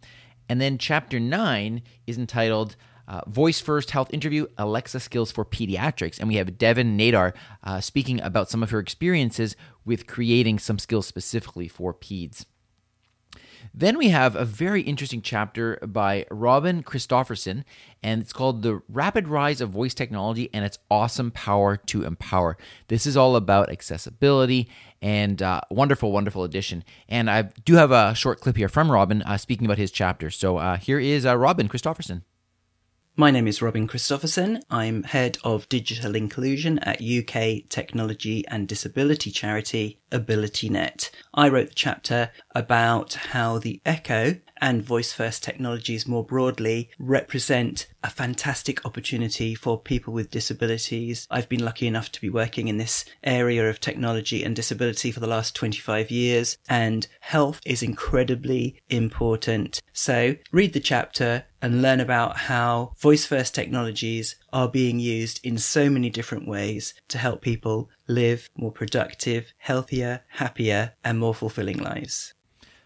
And 0.50 0.62
then 0.62 0.78
chapter 0.78 1.20
nine 1.20 1.82
is 2.06 2.18
entitled 2.18 2.78
uh, 3.08 3.22
voice 3.28 3.60
first 3.60 3.92
health 3.92 4.14
interview, 4.14 4.48
Alexa 4.58 5.00
skills 5.00 5.32
for 5.32 5.46
pediatrics. 5.46 6.20
And 6.20 6.28
we 6.28 6.36
have 6.36 6.58
Devin 6.58 6.98
Nadar 6.98 7.34
uh, 7.64 7.82
speaking 7.82 8.22
about 8.22 8.50
some 8.50 8.64
of 8.64 8.72
her 8.72 8.80
experiences 8.80 9.56
with 9.86 10.08
creating 10.08 10.60
some 10.60 10.80
skills 10.80 11.08
specifically 11.08 11.68
for 11.68 11.94
peds. 11.94 12.46
Then 13.74 13.98
we 13.98 14.10
have 14.10 14.36
a 14.36 14.46
very 14.46 14.82
interesting 14.82 15.22
chapter 15.22 15.78
by 15.86 16.26
Robin 16.32 16.84
Christopherson, 16.84 17.66
and 18.02 18.22
it's 18.22 18.34
called 18.34 18.62
The 18.62 18.82
Rapid 18.90 19.28
Rise 19.28 19.62
of 19.62 19.70
Voice 19.70 19.94
Technology 19.94 20.50
and 20.54 20.64
Its 20.64 20.80
Awesome 20.90 21.32
Power 21.32 21.78
to 21.78 22.04
Empower. 22.04 22.58
This 22.88 23.06
is 23.06 23.18
all 23.18 23.36
about 23.36 23.70
accessibility 23.70 24.70
and 25.02 25.42
uh, 25.42 25.62
wonderful, 25.70 26.12
wonderful 26.12 26.44
addition. 26.44 26.84
And 27.08 27.30
I 27.30 27.44
do 27.66 27.76
have 27.76 27.92
a 27.92 28.16
short 28.16 28.42
clip 28.42 28.58
here 28.58 28.70
from 28.70 28.92
Robin 28.92 29.22
uh, 29.24 29.38
speaking 29.38 29.66
about 29.66 29.78
his 29.78 29.92
chapter. 29.92 30.30
So 30.30 30.58
uh, 30.58 30.78
here 30.78 31.00
is 31.00 31.26
uh, 31.26 31.38
Robin 31.38 31.68
Christopherson. 31.68 32.24
My 33.20 33.32
name 33.32 33.48
is 33.48 33.64
Robin 33.64 33.88
Christopherson. 33.88 34.62
I'm 34.70 35.02
head 35.02 35.40
of 35.44 35.68
digital 35.70 36.16
inclusion 36.16 36.78
at 36.78 37.02
UK 37.02 37.68
technology 37.68 38.46
and 38.48 38.68
disability 38.68 39.32
charity 39.32 40.00
AbilityNet. 40.12 41.10
I 41.34 41.50
wrote 41.50 41.70
the 41.70 41.74
chapter 41.74 42.30
about 42.54 43.16
how 43.16 43.58
the 43.58 43.82
Echo 43.84 44.36
and 44.62 44.84
voice 44.84 45.14
first 45.14 45.44
technologies 45.44 46.08
more 46.08 46.24
broadly 46.24 46.92
represent 47.00 47.88
a 48.04 48.12
fantastic 48.12 48.86
opportunity 48.86 49.56
for 49.56 49.80
people 49.80 50.14
with 50.14 50.30
disabilities. 50.30 51.28
I've 51.32 51.50
been 51.50 51.66
lucky 51.66 51.88
enough 51.88 52.12
to 52.12 52.22
be 52.22 52.30
working 52.30 52.68
in 52.68 52.78
this 52.78 53.04
area 53.24 53.68
of 53.68 53.80
technology 53.80 54.44
and 54.44 54.56
disability 54.56 55.12
for 55.12 55.22
the 55.22 55.28
last 55.28 55.56
25 55.56 56.12
years, 56.12 56.60
and 56.70 57.08
health 57.22 57.62
is 57.66 57.82
incredibly 57.82 58.80
important. 58.90 59.82
So 59.92 60.36
read 60.52 60.74
the 60.74 60.80
chapter 60.80 61.46
and 61.62 61.82
learn 61.82 62.00
about 62.00 62.38
how 62.38 62.94
voice 62.98 63.26
first 63.26 63.56
technologies 63.56 64.36
are 64.54 64.70
being 64.70 65.00
used 65.00 65.40
in 65.44 65.58
so 65.58 65.90
many 65.90 66.10
different 66.10 66.48
ways 66.48 66.94
to 67.08 67.18
help 67.18 67.42
people 67.42 67.90
live 68.08 68.50
more 68.56 68.72
productive, 68.72 69.54
healthier, 69.58 70.22
happier, 70.30 70.94
and 71.04 71.20
more 71.20 71.34
fulfilling 71.34 71.78
lives. 71.78 72.34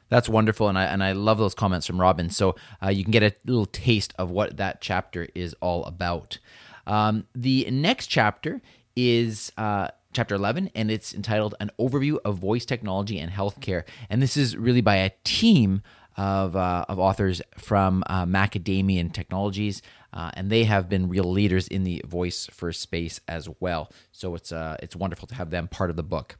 That's 0.10 0.28
wonderful, 0.28 0.68
and 0.68 0.78
I 0.78 0.84
and 0.84 1.01
I 1.01 1.13
love 1.13 1.38
those 1.38 1.56
comments 1.56 1.88
from 1.88 2.00
Robin. 2.00 2.30
So 2.30 2.56
uh, 2.84 2.90
you 2.90 3.04
can 3.04 3.12
get 3.12 3.24
a 3.24 3.34
little 3.46 3.66
taste 3.66 4.13
of 4.20 4.30
what 4.30 4.58
that 4.58 4.82
chapter 4.82 5.30
is 5.34 5.56
all 5.62 5.86
about. 5.86 6.38
Um, 6.86 7.28
the 7.34 7.66
next 7.72 8.08
chapter 8.08 8.62
is 8.94 9.54
uh, 9.58 9.88
chapter 10.12 10.36
11, 10.36 10.72
and 10.75 10.92
it's 10.92 11.13
entitled 11.13 11.56
"An 11.62 11.72
Overview 11.80 12.18
of 12.25 12.40
Voice 12.40 12.66
Technology 12.66 13.20
and 13.20 13.32
Healthcare." 13.32 13.84
And 14.10 14.22
this 14.22 14.36
is 14.36 14.58
really 14.58 14.82
by 14.82 14.98
a 14.98 15.12
team 15.24 15.82
of, 16.18 16.56
uh, 16.56 16.86
of 16.89 17.00
authors 17.00 17.41
from 17.58 18.03
uh, 18.08 18.25
Macadamian 18.25 19.13
Technologies, 19.13 19.82
uh, 20.13 20.32
and 20.34 20.50
they 20.50 20.65
have 20.65 20.89
been 20.89 21.08
real 21.08 21.24
leaders 21.24 21.68
in 21.68 21.84
the 21.84 22.01
voice 22.06 22.48
for 22.51 22.72
space 22.74 23.22
as 23.27 23.48
well. 23.60 23.91
So 24.12 24.36
it's 24.36 24.51
uh, 24.51 24.75
it's 24.84 24.96
wonderful 24.96 25.27
to 25.27 25.36
have 25.36 25.50
them 25.50 25.68
part 25.68 25.89
of 25.89 25.96
the 25.96 26.03
book. 26.03 26.38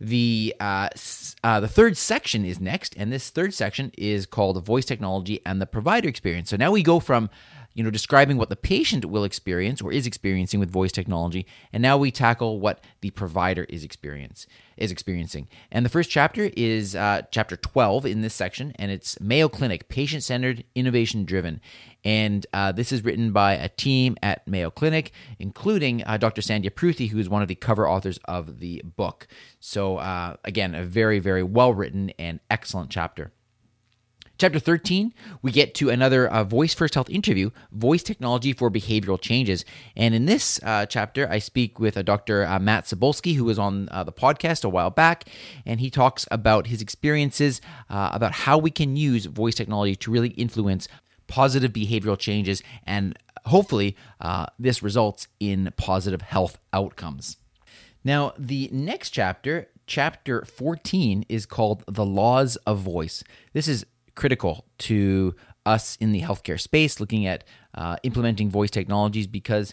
The 0.00 0.54
uh, 0.58 0.88
uh, 1.44 1.60
the 1.60 1.68
third 1.68 1.96
section 1.96 2.44
is 2.44 2.58
next, 2.58 2.94
and 2.96 3.12
this 3.12 3.30
third 3.30 3.54
section 3.54 3.92
is 3.96 4.26
called 4.26 4.64
voice 4.64 4.84
technology 4.84 5.40
and 5.46 5.60
the 5.60 5.66
provider 5.66 6.08
experience. 6.08 6.50
So 6.50 6.56
now 6.56 6.72
we 6.72 6.82
go 6.82 6.98
from 6.98 7.30
you 7.74 7.82
know 7.82 7.90
describing 7.90 8.36
what 8.36 8.48
the 8.48 8.56
patient 8.56 9.04
will 9.04 9.24
experience 9.24 9.80
or 9.80 9.92
is 9.92 10.06
experiencing 10.06 10.60
with 10.60 10.70
voice 10.70 10.92
technology, 10.92 11.46
and 11.72 11.82
now 11.82 11.96
we 11.96 12.10
tackle 12.10 12.60
what 12.60 12.82
the 13.00 13.10
provider 13.10 13.64
is 13.64 13.84
experience 13.84 14.46
is 14.76 14.90
experiencing. 14.90 15.48
And 15.70 15.84
the 15.84 15.90
first 15.90 16.10
chapter 16.10 16.50
is 16.56 16.96
uh, 16.96 17.22
chapter 17.30 17.56
12 17.56 18.06
in 18.06 18.22
this 18.22 18.34
section, 18.34 18.72
and 18.76 18.90
it's 18.90 19.20
Mayo 19.20 19.48
Clinic, 19.48 19.88
patient 19.88 20.22
centered, 20.22 20.64
innovation 20.74 21.24
driven. 21.24 21.60
And 22.04 22.46
uh, 22.52 22.72
this 22.72 22.90
is 22.90 23.04
written 23.04 23.32
by 23.32 23.52
a 23.52 23.68
team 23.68 24.16
at 24.22 24.46
Mayo 24.46 24.70
Clinic, 24.70 25.12
including 25.38 26.02
uh, 26.04 26.16
Dr. 26.16 26.42
Sandhya 26.42 26.70
Pruthi, 26.70 27.10
who 27.10 27.18
is 27.18 27.28
one 27.28 27.42
of 27.42 27.48
the 27.48 27.54
cover 27.54 27.88
authors 27.88 28.18
of 28.24 28.58
the 28.58 28.82
book. 28.84 29.28
So, 29.60 29.98
uh, 29.98 30.36
again, 30.44 30.74
a 30.74 30.84
very, 30.84 31.18
very 31.18 31.42
well 31.42 31.72
written 31.72 32.10
and 32.18 32.40
excellent 32.50 32.90
chapter. 32.90 33.32
Chapter 34.38 34.58
13, 34.58 35.14
we 35.40 35.52
get 35.52 35.74
to 35.76 35.88
another 35.90 36.26
uh, 36.26 36.42
Voice 36.42 36.74
First 36.74 36.94
Health 36.94 37.08
interview, 37.10 37.50
Voice 37.70 38.02
Technology 38.02 38.52
for 38.52 38.70
Behavioral 38.70 39.20
Changes. 39.20 39.64
And 39.94 40.14
in 40.14 40.26
this 40.26 40.58
uh, 40.64 40.86
chapter, 40.86 41.28
I 41.30 41.38
speak 41.38 41.78
with 41.78 41.96
uh, 41.96 42.02
Dr. 42.02 42.44
Uh, 42.44 42.58
Matt 42.58 42.84
Cybulsky, 42.84 43.36
who 43.36 43.44
was 43.44 43.58
on 43.58 43.88
uh, 43.90 44.02
the 44.02 44.12
podcast 44.12 44.64
a 44.64 44.68
while 44.68 44.90
back, 44.90 45.28
and 45.64 45.80
he 45.80 45.90
talks 45.90 46.26
about 46.30 46.66
his 46.66 46.82
experiences 46.82 47.60
about 47.88 48.32
how 48.32 48.58
we 48.58 48.70
can 48.70 48.96
use 48.96 49.26
voice 49.26 49.54
technology 49.54 49.94
to 49.94 50.10
really 50.10 50.30
influence 50.30 50.88
positive 51.28 51.72
behavioral 51.72 52.18
changes, 52.18 52.62
and 52.84 53.16
hopefully, 53.46 53.96
this 54.58 54.82
results 54.82 55.28
in 55.38 55.72
positive 55.76 56.22
health 56.22 56.58
outcomes. 56.72 57.36
Now, 58.02 58.32
the 58.36 58.68
next 58.72 59.10
chapter 59.10 59.68
chapter 59.86 60.44
14 60.44 61.26
is 61.28 61.44
called 61.44 61.84
The 61.86 62.04
Laws 62.04 62.56
of 62.66 62.78
Voice. 62.78 63.22
This 63.52 63.68
is 63.68 63.84
critical 64.14 64.66
to 64.78 65.34
us 65.64 65.96
in 65.96 66.12
the 66.12 66.22
healthcare 66.22 66.60
space, 66.60 67.00
looking 67.00 67.26
at 67.26 67.44
uh, 67.74 67.96
implementing 68.02 68.50
voice 68.50 68.70
technologies, 68.70 69.26
because 69.26 69.72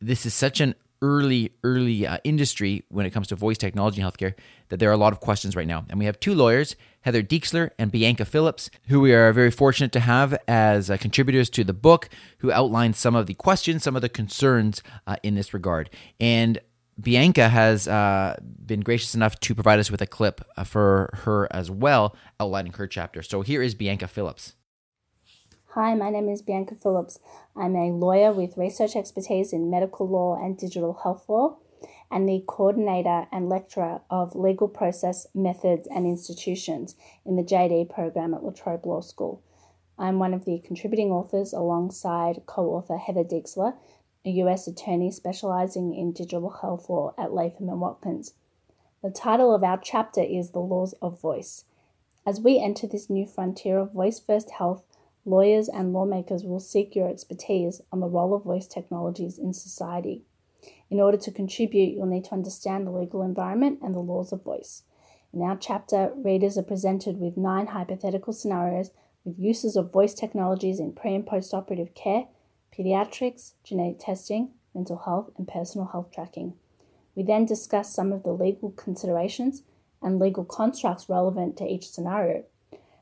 this 0.00 0.26
is 0.26 0.34
such 0.34 0.60
an 0.60 0.74
early, 1.02 1.52
early 1.62 2.06
uh, 2.06 2.16
industry 2.24 2.82
when 2.88 3.04
it 3.04 3.10
comes 3.10 3.26
to 3.28 3.36
voice 3.36 3.58
technology 3.58 4.00
in 4.00 4.06
healthcare 4.06 4.34
that 4.68 4.78
there 4.78 4.88
are 4.88 4.94
a 4.94 4.96
lot 4.98 5.12
of 5.12 5.20
questions 5.20 5.54
right 5.54 5.66
now. 5.66 5.84
And 5.90 5.98
we 5.98 6.06
have 6.06 6.18
two 6.18 6.34
lawyers, 6.34 6.76
Heather 7.02 7.22
Deixler 7.22 7.70
and 7.78 7.92
Bianca 7.92 8.24
Phillips, 8.24 8.70
who 8.88 9.00
we 9.00 9.12
are 9.12 9.30
very 9.32 9.50
fortunate 9.50 9.92
to 9.92 10.00
have 10.00 10.34
as 10.48 10.90
uh, 10.90 10.96
contributors 10.96 11.50
to 11.50 11.64
the 11.64 11.74
book, 11.74 12.08
who 12.38 12.50
outline 12.50 12.94
some 12.94 13.14
of 13.14 13.26
the 13.26 13.34
questions, 13.34 13.82
some 13.82 13.96
of 13.96 14.02
the 14.02 14.08
concerns 14.08 14.82
uh, 15.06 15.16
in 15.22 15.34
this 15.34 15.52
regard. 15.52 15.90
And 16.18 16.58
Bianca 17.00 17.48
has 17.48 17.88
uh, 17.88 18.36
been 18.64 18.80
gracious 18.80 19.14
enough 19.14 19.38
to 19.40 19.54
provide 19.54 19.78
us 19.78 19.90
with 19.90 20.00
a 20.00 20.06
clip 20.06 20.40
uh, 20.56 20.64
for 20.64 21.10
her 21.24 21.48
as 21.50 21.70
well, 21.70 22.14
outlining 22.38 22.72
her 22.74 22.86
chapter. 22.86 23.22
So 23.22 23.42
here 23.42 23.62
is 23.62 23.74
Bianca 23.74 24.06
Phillips. 24.06 24.54
Hi, 25.74 25.94
my 25.94 26.10
name 26.10 26.28
is 26.28 26.40
Bianca 26.40 26.76
Phillips. 26.80 27.18
I'm 27.56 27.74
a 27.74 27.90
lawyer 27.90 28.32
with 28.32 28.56
research 28.56 28.94
expertise 28.94 29.52
in 29.52 29.70
medical 29.70 30.08
law 30.08 30.36
and 30.40 30.56
digital 30.56 31.00
health 31.02 31.24
law, 31.28 31.58
and 32.12 32.28
the 32.28 32.44
coordinator 32.46 33.26
and 33.32 33.48
lecturer 33.48 34.00
of 34.08 34.36
legal 34.36 34.68
process 34.68 35.26
methods 35.34 35.88
and 35.88 36.06
institutions 36.06 36.94
in 37.26 37.34
the 37.34 37.42
JD 37.42 37.92
program 37.92 38.34
at 38.34 38.44
La 38.44 38.52
Trobe 38.52 38.86
Law 38.86 39.00
School. 39.00 39.42
I'm 39.98 40.20
one 40.20 40.32
of 40.32 40.44
the 40.44 40.60
contributing 40.64 41.10
authors 41.10 41.52
alongside 41.52 42.42
co 42.46 42.70
author 42.70 42.96
Heather 42.96 43.24
Deixler 43.24 43.74
a 44.24 44.30
U.S. 44.30 44.66
attorney 44.66 45.10
specializing 45.10 45.94
in 45.94 46.12
digital 46.12 46.48
health 46.48 46.88
law 46.88 47.14
at 47.18 47.34
Latham 47.34 47.68
and 47.68 47.80
Watkins. 47.80 48.32
The 49.02 49.10
title 49.10 49.54
of 49.54 49.62
our 49.62 49.78
chapter 49.78 50.22
is 50.22 50.50
The 50.50 50.60
Laws 50.60 50.94
of 51.02 51.20
Voice. 51.20 51.64
As 52.26 52.40
we 52.40 52.58
enter 52.58 52.86
this 52.86 53.10
new 53.10 53.26
frontier 53.26 53.78
of 53.78 53.92
voice 53.92 54.18
first 54.18 54.52
health, 54.52 54.82
lawyers 55.26 55.68
and 55.68 55.92
lawmakers 55.92 56.42
will 56.42 56.60
seek 56.60 56.96
your 56.96 57.06
expertise 57.06 57.82
on 57.92 58.00
the 58.00 58.08
role 58.08 58.34
of 58.34 58.44
voice 58.44 58.66
technologies 58.66 59.38
in 59.38 59.52
society. 59.52 60.22
In 60.88 61.00
order 61.00 61.18
to 61.18 61.30
contribute, 61.30 61.94
you'll 61.94 62.06
need 62.06 62.24
to 62.24 62.32
understand 62.32 62.86
the 62.86 62.92
legal 62.92 63.20
environment 63.20 63.80
and 63.82 63.94
the 63.94 63.98
laws 63.98 64.32
of 64.32 64.42
voice. 64.42 64.84
In 65.34 65.42
our 65.42 65.56
chapter, 65.56 66.12
readers 66.16 66.56
are 66.56 66.62
presented 66.62 67.18
with 67.20 67.36
nine 67.36 67.66
hypothetical 67.66 68.32
scenarios 68.32 68.90
with 69.22 69.38
uses 69.38 69.76
of 69.76 69.92
voice 69.92 70.14
technologies 70.14 70.80
in 70.80 70.92
pre 70.92 71.14
and 71.14 71.26
post 71.26 71.52
operative 71.52 71.94
care 71.94 72.28
pediatrics, 72.76 73.52
genetic 73.62 73.98
testing, 74.00 74.50
mental 74.74 74.96
health, 74.96 75.30
and 75.36 75.46
personal 75.46 75.86
health 75.86 76.10
tracking. 76.12 76.54
We 77.14 77.22
then 77.22 77.44
discuss 77.44 77.94
some 77.94 78.12
of 78.12 78.24
the 78.24 78.32
legal 78.32 78.70
considerations 78.72 79.62
and 80.02 80.18
legal 80.18 80.44
constructs 80.44 81.08
relevant 81.08 81.56
to 81.58 81.66
each 81.66 81.88
scenario. 81.88 82.44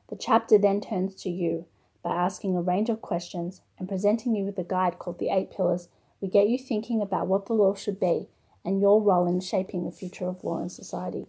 The 0.09 0.15
chapter 0.15 0.57
then 0.57 0.81
turns 0.81 1.15
to 1.23 1.29
you 1.29 1.65
by 2.03 2.13
asking 2.15 2.55
a 2.55 2.61
range 2.61 2.89
of 2.89 3.01
questions 3.01 3.61
and 3.79 3.87
presenting 3.89 4.35
you 4.35 4.43
with 4.43 4.59
a 4.59 4.63
guide 4.63 4.99
called 4.99 5.19
The 5.19 5.29
Eight 5.29 5.49
Pillars. 5.49 5.87
We 6.21 6.27
get 6.27 6.49
you 6.49 6.57
thinking 6.57 7.01
about 7.01 7.27
what 7.27 7.47
the 7.47 7.53
law 7.53 7.73
should 7.73 7.99
be 7.99 8.27
and 8.63 8.79
your 8.79 9.01
role 9.01 9.27
in 9.27 9.39
shaping 9.39 9.85
the 9.85 9.91
future 9.91 10.27
of 10.27 10.43
law 10.43 10.59
and 10.59 10.71
society. 10.71 11.25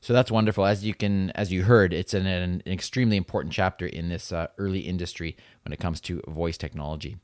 So 0.00 0.12
that's 0.12 0.30
wonderful. 0.30 0.66
As 0.66 0.84
you 0.84 0.94
can, 0.94 1.30
as 1.30 1.52
you 1.52 1.64
heard, 1.64 1.92
it's 1.92 2.14
an, 2.14 2.26
an 2.26 2.62
extremely 2.66 3.16
important 3.16 3.52
chapter 3.52 3.86
in 3.86 4.08
this 4.08 4.32
uh, 4.32 4.48
early 4.58 4.80
industry 4.80 5.36
when 5.64 5.72
it 5.72 5.80
comes 5.80 6.00
to 6.02 6.22
voice 6.28 6.56
technology. 6.56 7.16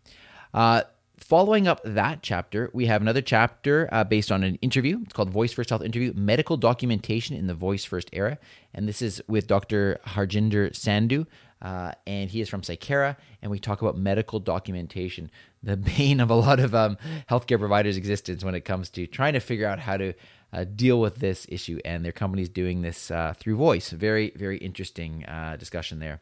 Uh, 0.52 0.82
following 1.18 1.68
up 1.68 1.80
that 1.84 2.22
chapter, 2.22 2.70
we 2.72 2.86
have 2.86 3.00
another 3.00 3.22
chapter 3.22 3.88
uh, 3.92 4.04
based 4.04 4.32
on 4.32 4.42
an 4.42 4.56
interview. 4.56 5.00
It's 5.02 5.12
called 5.12 5.30
Voice 5.30 5.52
First 5.52 5.70
Health 5.70 5.82
Interview 5.82 6.12
Medical 6.14 6.56
Documentation 6.56 7.36
in 7.36 7.46
the 7.46 7.54
Voice 7.54 7.84
First 7.84 8.10
Era. 8.12 8.38
And 8.74 8.88
this 8.88 9.00
is 9.00 9.22
with 9.28 9.46
Dr. 9.46 10.00
Harjinder 10.06 10.70
Sandhu. 10.72 11.26
Uh, 11.62 11.92
and 12.08 12.28
he 12.28 12.40
is 12.40 12.48
from 12.48 12.60
Saykara, 12.60 13.16
and 13.40 13.48
we 13.48 13.60
talk 13.60 13.82
about 13.82 13.96
medical 13.96 14.40
documentation, 14.40 15.30
the 15.62 15.76
bane 15.76 16.18
of 16.18 16.28
a 16.28 16.34
lot 16.34 16.58
of 16.58 16.74
um, 16.74 16.98
healthcare 17.30 17.58
providers' 17.58 17.96
existence 17.96 18.42
when 18.42 18.56
it 18.56 18.62
comes 18.62 18.90
to 18.90 19.06
trying 19.06 19.34
to 19.34 19.40
figure 19.40 19.66
out 19.66 19.78
how 19.78 19.96
to 19.96 20.12
uh, 20.52 20.64
deal 20.64 21.00
with 21.00 21.16
this 21.16 21.46
issue, 21.48 21.78
and 21.84 22.04
their 22.04 22.12
company's 22.12 22.48
doing 22.48 22.82
this 22.82 23.10
uh, 23.10 23.34
through 23.38 23.56
voice. 23.56 23.90
Very, 23.90 24.32
very 24.36 24.58
interesting 24.58 25.24
uh, 25.26 25.56
discussion 25.58 25.98
there. 25.98 26.20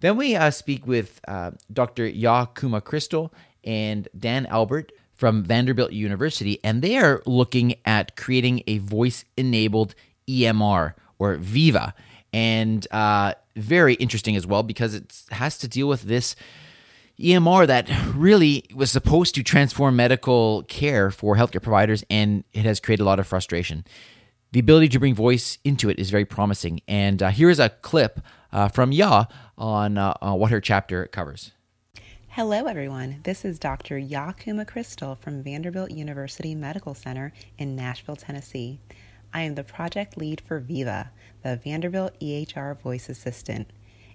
Then 0.00 0.16
we 0.16 0.36
uh, 0.36 0.50
speak 0.50 0.86
with 0.86 1.20
uh, 1.28 1.52
Dr. 1.72 2.08
Yaa 2.10 2.54
Kumah-Crystal 2.54 3.32
and 3.62 4.08
Dan 4.18 4.46
Albert 4.46 4.92
from 5.14 5.44
Vanderbilt 5.44 5.92
University, 5.92 6.58
and 6.64 6.82
they 6.82 6.96
are 6.98 7.22
looking 7.26 7.76
at 7.84 8.16
creating 8.16 8.62
a 8.66 8.78
voice 8.78 9.24
enabled 9.36 9.94
EMR 10.28 10.94
or 11.18 11.36
Viva. 11.36 11.94
And 12.32 12.86
uh, 12.90 13.34
very 13.56 13.94
interesting 13.94 14.34
as 14.36 14.46
well 14.46 14.62
because 14.64 14.94
it 14.94 15.22
has 15.30 15.56
to 15.58 15.68
deal 15.68 15.86
with 15.86 16.02
this 16.02 16.34
EMR 17.18 17.66
that 17.66 17.88
really 18.14 18.64
was 18.74 18.90
supposed 18.90 19.34
to 19.36 19.42
transform 19.42 19.94
medical 19.96 20.64
care 20.64 21.10
for 21.10 21.36
healthcare 21.36 21.62
providers, 21.62 22.04
and 22.10 22.44
it 22.52 22.64
has 22.64 22.80
created 22.80 23.02
a 23.02 23.06
lot 23.06 23.20
of 23.20 23.26
frustration. 23.26 23.84
The 24.52 24.60
ability 24.60 24.88
to 24.90 24.98
bring 24.98 25.14
voice 25.14 25.58
into 25.64 25.88
it 25.88 25.98
is 25.98 26.10
very 26.10 26.24
promising. 26.24 26.80
And 26.86 27.22
uh, 27.22 27.30
here 27.30 27.50
is 27.50 27.58
a 27.58 27.68
clip 27.68 28.20
uh, 28.52 28.68
from 28.68 28.90
Yaa 28.90 29.28
on 29.58 29.98
uh, 29.98 30.14
what 30.34 30.50
her 30.50 30.60
chapter 30.60 31.06
covers. 31.06 31.52
Hello, 32.28 32.66
everyone. 32.66 33.20
This 33.22 33.44
is 33.44 33.60
Dr. 33.60 33.96
Yaa 33.96 34.36
Kumah-Crystal 34.36 35.14
from 35.14 35.42
Vanderbilt 35.44 35.92
University 35.92 36.54
Medical 36.56 36.94
Center 36.94 37.32
in 37.58 37.76
Nashville, 37.76 38.16
Tennessee. 38.16 38.80
I 39.32 39.42
am 39.42 39.54
the 39.54 39.62
project 39.62 40.16
lead 40.16 40.40
for 40.40 40.58
Viva, 40.58 41.10
the 41.44 41.56
Vanderbilt 41.56 42.18
EHR 42.20 42.76
Voice 42.80 43.08
Assistant. 43.08 43.70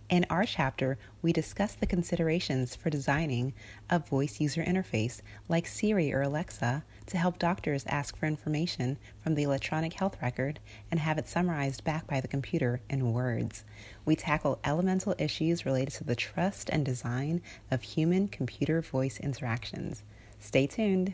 In 0.09 0.25
our 0.31 0.43
chapter, 0.43 0.97
we 1.21 1.31
discuss 1.31 1.75
the 1.75 1.85
considerations 1.85 2.75
for 2.75 2.89
designing 2.89 3.53
a 3.91 3.99
voice 3.99 4.39
user 4.39 4.63
interface 4.63 5.21
like 5.47 5.67
Siri 5.67 6.11
or 6.11 6.23
Alexa 6.23 6.83
to 7.05 7.17
help 7.17 7.37
doctors 7.37 7.85
ask 7.85 8.17
for 8.17 8.25
information 8.25 8.97
from 9.21 9.35
the 9.35 9.43
electronic 9.43 9.93
health 9.93 10.17
record 10.19 10.59
and 10.89 10.99
have 10.99 11.19
it 11.19 11.27
summarized 11.27 11.83
back 11.83 12.07
by 12.07 12.21
the 12.21 12.27
computer 12.27 12.81
in 12.89 13.13
words. 13.13 13.63
We 14.03 14.15
tackle 14.15 14.59
elemental 14.63 15.13
issues 15.19 15.63
related 15.63 15.93
to 15.95 16.03
the 16.03 16.15
trust 16.15 16.71
and 16.71 16.83
design 16.83 17.43
of 17.69 17.83
human 17.83 18.29
computer 18.29 18.81
voice 18.81 19.19
interactions. 19.19 20.03
Stay 20.39 20.65
tuned. 20.65 21.13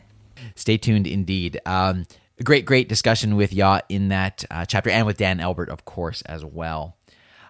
Stay 0.56 0.78
tuned 0.78 1.06
indeed. 1.06 1.60
Um, 1.66 2.06
great, 2.46 2.66
great 2.66 2.88
discussion 2.88 3.36
with 3.36 3.52
Yaa 3.52 3.82
in 3.90 4.08
that 4.08 4.46
uh, 4.50 4.64
chapter 4.64 4.90
and 4.90 5.06
with 5.06 5.18
Dan 5.18 5.42
Albert, 5.42 5.68
of 5.68 5.84
course, 5.84 6.22
as 6.22 6.46
well. 6.46 6.96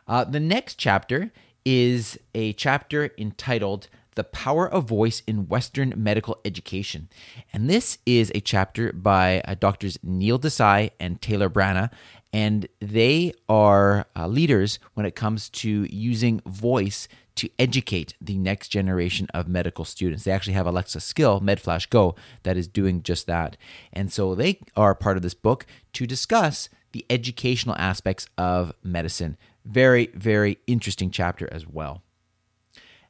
Uh, 0.07 0.23
the 0.23 0.39
next 0.39 0.75
chapter 0.75 1.31
is 1.65 2.19
a 2.35 2.53
chapter 2.53 3.11
entitled 3.17 3.87
The 4.15 4.23
Power 4.23 4.69
of 4.69 4.87
Voice 4.87 5.23
in 5.25 5.47
Western 5.47 5.93
Medical 5.97 6.39
Education. 6.45 7.09
And 7.51 7.69
this 7.69 7.97
is 8.05 8.31
a 8.35 8.39
chapter 8.39 8.93
by 8.93 9.41
uh, 9.41 9.55
doctors 9.55 9.97
Neil 10.03 10.37
Desai 10.37 10.91
and 10.99 11.21
Taylor 11.21 11.49
Brana. 11.49 11.89
And 12.31 12.67
they 12.79 13.33
are 13.49 14.05
uh, 14.15 14.27
leaders 14.27 14.77
when 14.93 15.05
it 15.05 15.15
comes 15.15 15.49
to 15.49 15.87
using 15.89 16.41
voice 16.45 17.07
to 17.35 17.49
educate 17.57 18.13
the 18.21 18.37
next 18.37 18.69
generation 18.69 19.27
of 19.33 19.47
medical 19.47 19.85
students. 19.85 20.23
They 20.23 20.31
actually 20.31 20.53
have 20.53 20.67
Alexa 20.67 20.99
Skill, 20.99 21.41
MedFlash 21.41 21.89
Go, 21.89 22.15
that 22.43 22.57
is 22.57 22.67
doing 22.67 23.01
just 23.03 23.25
that. 23.27 23.57
And 23.91 24.13
so 24.13 24.35
they 24.35 24.59
are 24.75 24.95
part 24.95 25.17
of 25.17 25.23
this 25.23 25.33
book 25.33 25.65
to 25.93 26.05
discuss 26.05 26.69
the 26.91 27.05
educational 27.09 27.75
aspects 27.77 28.27
of 28.37 28.73
medicine. 28.83 29.37
Very, 29.65 30.07
very 30.13 30.59
interesting 30.67 31.09
chapter 31.09 31.51
as 31.51 31.67
well. 31.67 32.03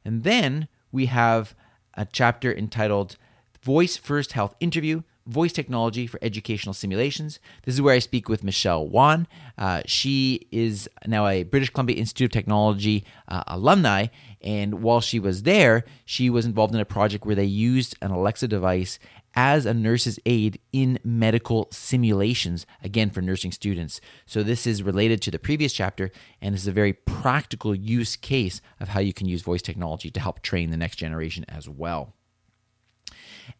And 0.04 0.24
then 0.24 0.68
we 0.90 1.06
have 1.06 1.54
a 1.94 2.06
chapter 2.10 2.52
entitled 2.52 3.16
Voice 3.62 3.96
First 3.96 4.32
Health 4.32 4.54
Interview 4.60 5.02
Voice 5.26 5.52
Technology 5.52 6.06
for 6.06 6.20
Educational 6.22 6.72
Simulations. 6.72 7.40
This 7.64 7.74
is 7.74 7.82
where 7.82 7.94
I 7.94 7.98
speak 7.98 8.28
with 8.28 8.44
Michelle 8.44 8.86
Wan. 8.86 9.26
Uh, 9.58 9.82
she 9.84 10.46
is 10.52 10.88
now 11.06 11.26
a 11.26 11.42
British 11.42 11.70
Columbia 11.70 11.96
Institute 11.96 12.26
of 12.26 12.32
Technology 12.32 13.04
uh, 13.28 13.42
alumni. 13.48 14.06
And 14.40 14.82
while 14.82 15.00
she 15.00 15.18
was 15.18 15.42
there, 15.42 15.84
she 16.04 16.30
was 16.30 16.46
involved 16.46 16.74
in 16.74 16.80
a 16.80 16.84
project 16.84 17.26
where 17.26 17.34
they 17.34 17.44
used 17.44 17.96
an 18.00 18.12
Alexa 18.12 18.46
device 18.46 19.00
as 19.36 19.66
a 19.66 19.74
nurse's 19.74 20.18
aid 20.24 20.58
in 20.72 20.98
medical 21.04 21.68
simulations, 21.70 22.66
again 22.82 23.10
for 23.10 23.20
nursing 23.20 23.52
students. 23.52 24.00
So, 24.24 24.42
this 24.42 24.66
is 24.66 24.82
related 24.82 25.20
to 25.22 25.30
the 25.30 25.38
previous 25.38 25.74
chapter, 25.74 26.10
and 26.40 26.54
this 26.54 26.62
is 26.62 26.68
a 26.68 26.72
very 26.72 26.94
practical 26.94 27.74
use 27.74 28.16
case 28.16 28.62
of 28.80 28.88
how 28.88 29.00
you 29.00 29.12
can 29.12 29.28
use 29.28 29.42
voice 29.42 29.62
technology 29.62 30.10
to 30.10 30.20
help 30.20 30.40
train 30.40 30.70
the 30.70 30.76
next 30.76 30.96
generation 30.96 31.44
as 31.48 31.68
well. 31.68 32.14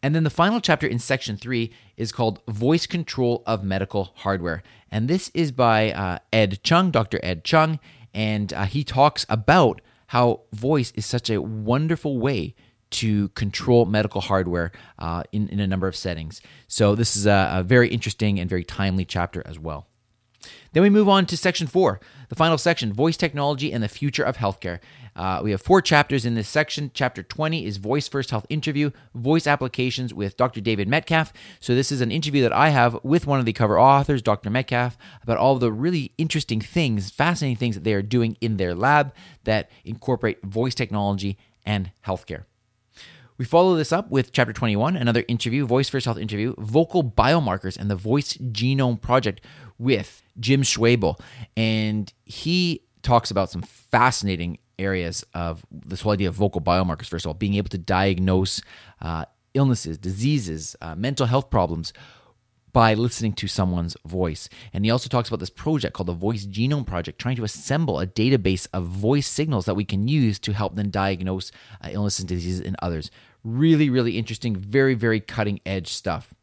And 0.03 0.13
then 0.13 0.23
the 0.23 0.29
final 0.29 0.59
chapter 0.59 0.87
in 0.87 0.99
section 0.99 1.37
three 1.37 1.71
is 1.95 2.11
called 2.11 2.41
Voice 2.47 2.85
Control 2.85 3.43
of 3.45 3.63
Medical 3.63 4.11
Hardware. 4.15 4.63
And 4.91 5.07
this 5.07 5.31
is 5.33 5.51
by 5.51 5.91
uh, 5.91 6.19
Ed 6.33 6.59
Chung, 6.63 6.91
Dr. 6.91 7.19
Ed 7.23 7.43
Chung, 7.43 7.79
and 8.13 8.51
uh, 8.51 8.65
he 8.65 8.83
talks 8.83 9.25
about 9.29 9.81
how 10.07 10.41
voice 10.53 10.91
is 10.95 11.05
such 11.05 11.29
a 11.29 11.41
wonderful 11.41 12.19
way 12.19 12.55
to 12.89 13.29
control 13.29 13.85
medical 13.85 14.21
hardware 14.21 14.71
uh, 14.99 15.23
in, 15.31 15.47
in 15.49 15.59
a 15.59 15.67
number 15.67 15.87
of 15.87 15.95
settings. 15.95 16.41
So, 16.67 16.95
this 16.95 17.15
is 17.15 17.25
a, 17.25 17.49
a 17.55 17.63
very 17.63 17.89
interesting 17.89 18.39
and 18.39 18.49
very 18.49 18.63
timely 18.63 19.05
chapter 19.05 19.43
as 19.45 19.59
well. 19.59 19.87
Then 20.73 20.83
we 20.83 20.89
move 20.89 21.09
on 21.09 21.25
to 21.27 21.37
section 21.37 21.67
four, 21.67 21.99
the 22.29 22.35
final 22.35 22.57
section 22.57 22.93
voice 22.93 23.17
technology 23.17 23.71
and 23.71 23.83
the 23.83 23.87
future 23.87 24.23
of 24.23 24.37
healthcare. 24.37 24.79
Uh, 25.15 25.41
we 25.43 25.49
have 25.51 25.61
four 25.61 25.81
chapters 25.81 26.25
in 26.25 26.35
this 26.35 26.47
section. 26.47 26.91
Chapter 26.93 27.23
20 27.23 27.65
is 27.65 27.77
Voice 27.77 28.07
First 28.07 28.29
Health 28.29 28.45
Interview, 28.49 28.91
Voice 29.15 29.47
Applications 29.47 30.13
with 30.13 30.37
Dr. 30.37 30.61
David 30.61 30.87
Metcalf. 30.87 31.33
So, 31.59 31.73
this 31.73 31.91
is 31.91 32.01
an 32.01 32.11
interview 32.11 32.43
that 32.43 32.53
I 32.53 32.69
have 32.69 33.03
with 33.03 33.25
one 33.25 33.39
of 33.39 33.45
the 33.45 33.53
cover 33.53 33.79
authors, 33.79 34.21
Dr. 34.21 34.49
Metcalf, 34.49 34.97
about 35.23 35.37
all 35.37 35.57
the 35.57 35.71
really 35.71 36.11
interesting 36.17 36.61
things, 36.61 37.09
fascinating 37.09 37.57
things 37.57 37.75
that 37.75 37.83
they 37.83 37.93
are 37.93 38.03
doing 38.03 38.37
in 38.41 38.57
their 38.57 38.75
lab 38.75 39.13
that 39.45 39.71
incorporate 39.83 40.43
voice 40.43 40.75
technology 40.75 41.37
and 41.65 41.91
healthcare. 42.05 42.43
We 43.37 43.45
follow 43.45 43.75
this 43.75 43.91
up 43.91 44.09
with 44.09 44.31
chapter 44.31 44.51
21, 44.51 44.95
another 44.95 45.23
interview, 45.27 45.67
Voice 45.67 45.89
First 45.89 46.05
Health 46.05 46.17
interview, 46.17 46.55
Vocal 46.57 47.03
Biomarkers 47.03 47.77
and 47.77 47.89
the 47.89 47.95
Voice 47.95 48.33
Genome 48.33 48.99
Project 48.99 49.41
with 49.77 50.23
Jim 50.39 50.63
Schwoebel. 50.63 51.19
And 51.55 52.11
he 52.25 52.81
talks 53.03 53.29
about 53.29 53.51
some 53.51 53.61
fascinating 53.61 54.57
areas 54.79 55.23
of 55.35 55.63
this 55.71 56.01
whole 56.01 56.13
idea 56.13 56.29
of 56.29 56.33
vocal 56.35 56.61
biomarkers, 56.61 57.05
first 57.05 57.25
of 57.25 57.29
all, 57.29 57.33
being 57.35 57.53
able 57.53 57.69
to 57.69 57.77
diagnose 57.77 58.59
uh, 59.01 59.25
illnesses, 59.53 59.99
diseases, 59.99 60.75
uh, 60.81 60.95
mental 60.95 61.27
health 61.27 61.51
problems 61.51 61.93
by 62.77 62.93
listening 62.93 63.33
to 63.33 63.47
someone's 63.47 63.97
voice. 64.05 64.47
And 64.71 64.85
he 64.85 64.91
also 64.91 65.09
talks 65.09 65.29
about 65.29 65.39
this 65.39 65.49
project 65.49 65.95
called 65.95 66.05
the 66.05 66.13
Voice 66.13 66.45
Genome 66.45 66.85
Project, 66.85 67.17
trying 67.17 67.35
to 67.37 67.43
assemble 67.43 67.99
a 67.99 68.05
database 68.05 68.67
of 68.71 68.85
voice 68.85 69.25
signals 69.25 69.65
that 69.65 69.73
we 69.73 69.83
can 69.83 70.07
use 70.07 70.37
to 70.37 70.53
help 70.53 70.75
then 70.75 70.91
diagnose 70.91 71.51
uh, 71.83 71.87
illnesses, 71.89 72.25
diseases, 72.25 72.61
and 72.61 72.75
others. 72.79 73.09
Really, 73.43 73.89
really 73.89 74.15
interesting, 74.15 74.55
very, 74.55 74.93
very 74.93 75.19
cutting 75.19 75.59
edge 75.65 75.87
stuff. 75.87 76.35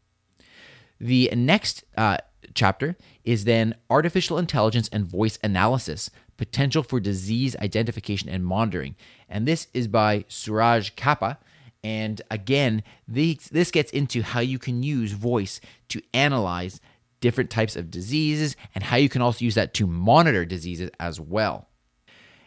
The 0.99 1.31
next 1.37 1.85
uh, 1.97 2.17
chapter 2.53 2.97
is 3.23 3.45
then 3.45 3.77
artificial 3.89 4.37
intelligence 4.37 4.89
and 4.93 5.07
voice 5.07 5.39
analysis 5.41 6.11
potential 6.37 6.83
for 6.83 6.99
disease 6.99 7.55
identification 7.59 8.29
and 8.29 8.45
monitoring. 8.45 8.97
And 9.29 9.47
this 9.47 9.69
is 9.73 9.87
by 9.87 10.25
Suraj 10.27 10.97
Kapa. 10.97 11.39
And 11.85 12.23
again, 12.31 12.83
this 13.07 13.71
gets 13.71 13.93
into 13.93 14.23
how 14.23 14.41
you 14.41 14.59
can 14.59 14.83
use 14.83 15.13
voice 15.13 15.61
to 15.91 16.01
analyze 16.15 16.81
different 17.21 17.51
types 17.51 17.77
of 17.77 17.91
diseases 17.91 18.57
and 18.75 18.83
how 18.83 18.97
you 18.97 19.11
can 19.11 19.21
also 19.23 19.45
use 19.45 19.55
that 19.55 19.75
to 19.75 19.87
monitor 19.87 20.47
diseases 20.47 20.91
as 20.99 21.21
well. 21.21 21.69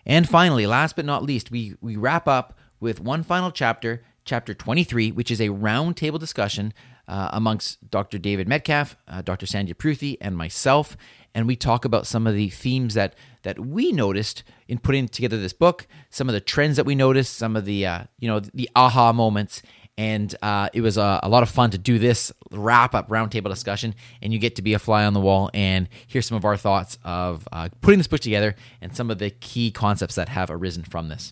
And 0.08 0.28
finally, 0.28 0.66
last 0.66 0.96
but 0.96 1.06
not 1.06 1.24
least, 1.24 1.52
we, 1.52 1.76
we 1.82 1.96
wrap 1.96 2.28
up 2.28 2.58
with 2.80 3.00
one 3.00 3.24
final 3.24 3.52
chapter, 3.52 4.04
chapter 4.26 4.56
23, 4.56 5.12
which 5.12 5.30
is 5.30 5.40
a 5.40 5.50
roundtable 5.50 6.20
discussion 6.20 6.74
uh, 7.08 7.30
amongst 7.32 7.90
Dr. 7.90 8.18
David 8.18 8.48
Metcalf, 8.48 8.98
uh, 9.08 9.22
Dr. 9.22 9.46
Sandhya 9.46 9.76
Pruthi, 9.76 10.18
and 10.20 10.36
myself. 10.36 10.98
And 11.36 11.46
we 11.46 11.56
talk 11.56 11.86
about 11.86 12.08
some 12.08 12.26
of 12.26 12.34
the 12.34 12.50
themes 12.50 12.96
that, 12.96 13.16
that 13.48 13.58
we 13.58 13.94
noticed 13.94 14.44
in 14.68 14.78
putting 14.78 15.08
together 15.08 15.38
this 15.38 15.54
book, 15.54 15.88
some 16.10 16.28
of 16.28 16.34
the 16.34 16.42
trends 16.42 16.76
that 16.76 16.86
we 16.86 16.96
noticed, 16.96 17.38
some 17.38 17.56
of 17.56 17.64
the, 17.64 17.86
uh, 17.86 18.04
you 18.20 18.28
know, 18.28 18.42
the 18.42 18.70
aha 18.76 19.14
moments. 19.14 19.62
And 19.98 20.36
uh, 20.42 20.68
it 20.74 20.82
was 20.82 20.98
a, 20.98 21.22
a, 21.24 21.30
lot 21.30 21.44
of 21.44 21.50
fun 21.50 21.72
to 21.72 21.78
do 21.78 21.98
this 21.98 22.34
wrap 22.52 22.94
up 22.94 23.08
roundtable 23.08 23.48
discussion. 23.48 23.96
And 24.22 24.34
you 24.34 24.38
get 24.38 24.58
to 24.58 24.62
be 24.62 24.74
a 24.74 24.80
fly 24.80 25.06
on 25.06 25.14
the 25.14 25.22
wall 25.22 25.50
and 25.54 25.88
hear 26.08 26.22
some 26.22 26.36
of 26.36 26.44
our 26.44 26.58
thoughts 26.58 26.98
of 27.06 27.48
uh, 27.54 27.70
putting 27.80 28.00
this 28.00 28.08
book 28.08 28.20
together 28.20 28.54
and 28.82 28.94
some 28.94 29.10
of 29.10 29.18
the 29.18 29.30
key 29.30 29.72
concepts 29.72 30.16
that 30.16 30.28
have 30.28 30.52
arisen 30.52 30.84
from 30.84 31.08
this. 31.08 31.32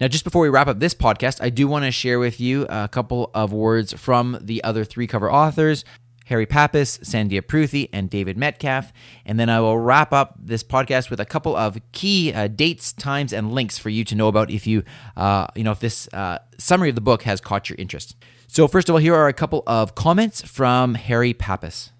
Now, 0.00 0.06
just 0.06 0.22
before 0.22 0.42
we 0.42 0.50
wrap 0.50 0.68
up 0.68 0.78
this 0.78 0.94
podcast, 0.94 1.42
I 1.42 1.50
do 1.50 1.66
want 1.66 1.84
to 1.84 1.90
share 1.90 2.20
with 2.20 2.40
you 2.40 2.64
a 2.70 2.88
couple 2.88 3.32
of 3.34 3.52
words 3.52 3.92
from 3.92 4.38
the 4.40 4.62
other 4.62 4.84
three 4.84 5.08
cover 5.08 5.30
authors. 5.30 5.84
Harry 6.30 6.46
Pappas, 6.46 6.98
Sandhya 6.98 7.42
Pruthi, 7.42 7.90
and 7.92 8.08
David 8.08 8.36
Metcalf. 8.36 8.92
And 9.26 9.38
then 9.38 9.50
I 9.50 9.58
will 9.60 9.78
wrap 9.78 10.12
up 10.12 10.36
this 10.40 10.62
podcast 10.62 11.10
with 11.10 11.18
a 11.18 11.24
couple 11.24 11.56
of 11.56 11.78
key 11.90 12.32
uh, 12.32 12.46
dates, 12.46 12.92
times, 12.92 13.32
and 13.32 13.52
links 13.52 13.78
for 13.78 13.90
you 13.90 14.04
to 14.04 14.14
know 14.14 14.28
about 14.28 14.48
if 14.48 14.64
you, 14.64 14.84
uh, 15.16 15.48
you 15.56 15.64
know, 15.64 15.72
if 15.72 15.80
this 15.80 16.08
uh, 16.14 16.38
summary 16.56 16.88
of 16.88 16.94
the 16.94 17.00
book 17.00 17.24
has 17.24 17.40
caught 17.40 17.68
your 17.68 17.76
interest. 17.80 18.14
So, 18.46 18.68
first 18.68 18.88
of 18.88 18.94
all, 18.94 19.00
here 19.00 19.14
are 19.14 19.26
a 19.26 19.32
couple 19.32 19.64
of 19.66 19.96
comments 19.96 20.40
from 20.40 20.94
Harry 20.94 21.34
Pappas. 21.34 21.90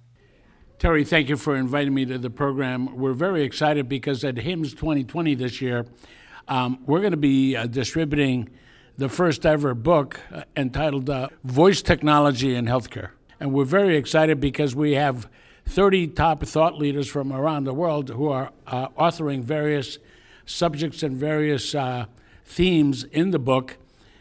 Teri, 0.78 1.06
thank 1.06 1.28
you 1.28 1.36
for 1.36 1.56
inviting 1.56 1.92
me 1.92 2.04
to 2.06 2.16
the 2.16 2.30
program. 2.30 2.96
We're 2.96 3.12
very 3.14 3.42
excited 3.42 3.88
because 3.88 4.24
at 4.24 4.36
HIMSS 4.36 4.70
2020 4.70 5.34
this 5.34 5.60
year, 5.60 5.86
um, 6.46 6.78
we're 6.86 7.00
going 7.00 7.10
to 7.10 7.16
be 7.16 7.56
uh, 7.56 7.66
distributing 7.66 8.48
the 8.96 9.08
first 9.08 9.44
ever 9.44 9.74
book 9.74 10.20
uh, 10.32 10.44
entitled 10.56 11.10
uh, 11.10 11.30
Voice 11.42 11.82
Technology 11.82 12.54
in 12.54 12.66
Healthcare. 12.66 13.10
And 13.40 13.53
we're 13.53 13.64
very 13.64 13.96
excited 13.96 14.38
because 14.38 14.76
we 14.76 14.92
have 14.92 15.29
30 15.66 16.09
top 16.09 16.44
thought 16.44 16.79
leaders 16.79 17.09
from 17.09 17.33
around 17.33 17.64
the 17.64 17.74
world 17.74 18.11
who 18.11 18.29
are 18.29 18.53
uh, 18.66 18.88
authoring 18.90 19.42
various 19.42 19.98
subjects 20.46 21.03
and 21.03 21.16
various 21.16 21.74
uh, 21.74 22.07
themes 22.44 23.05
in 23.05 23.31
the 23.31 23.38
book. 23.38 23.79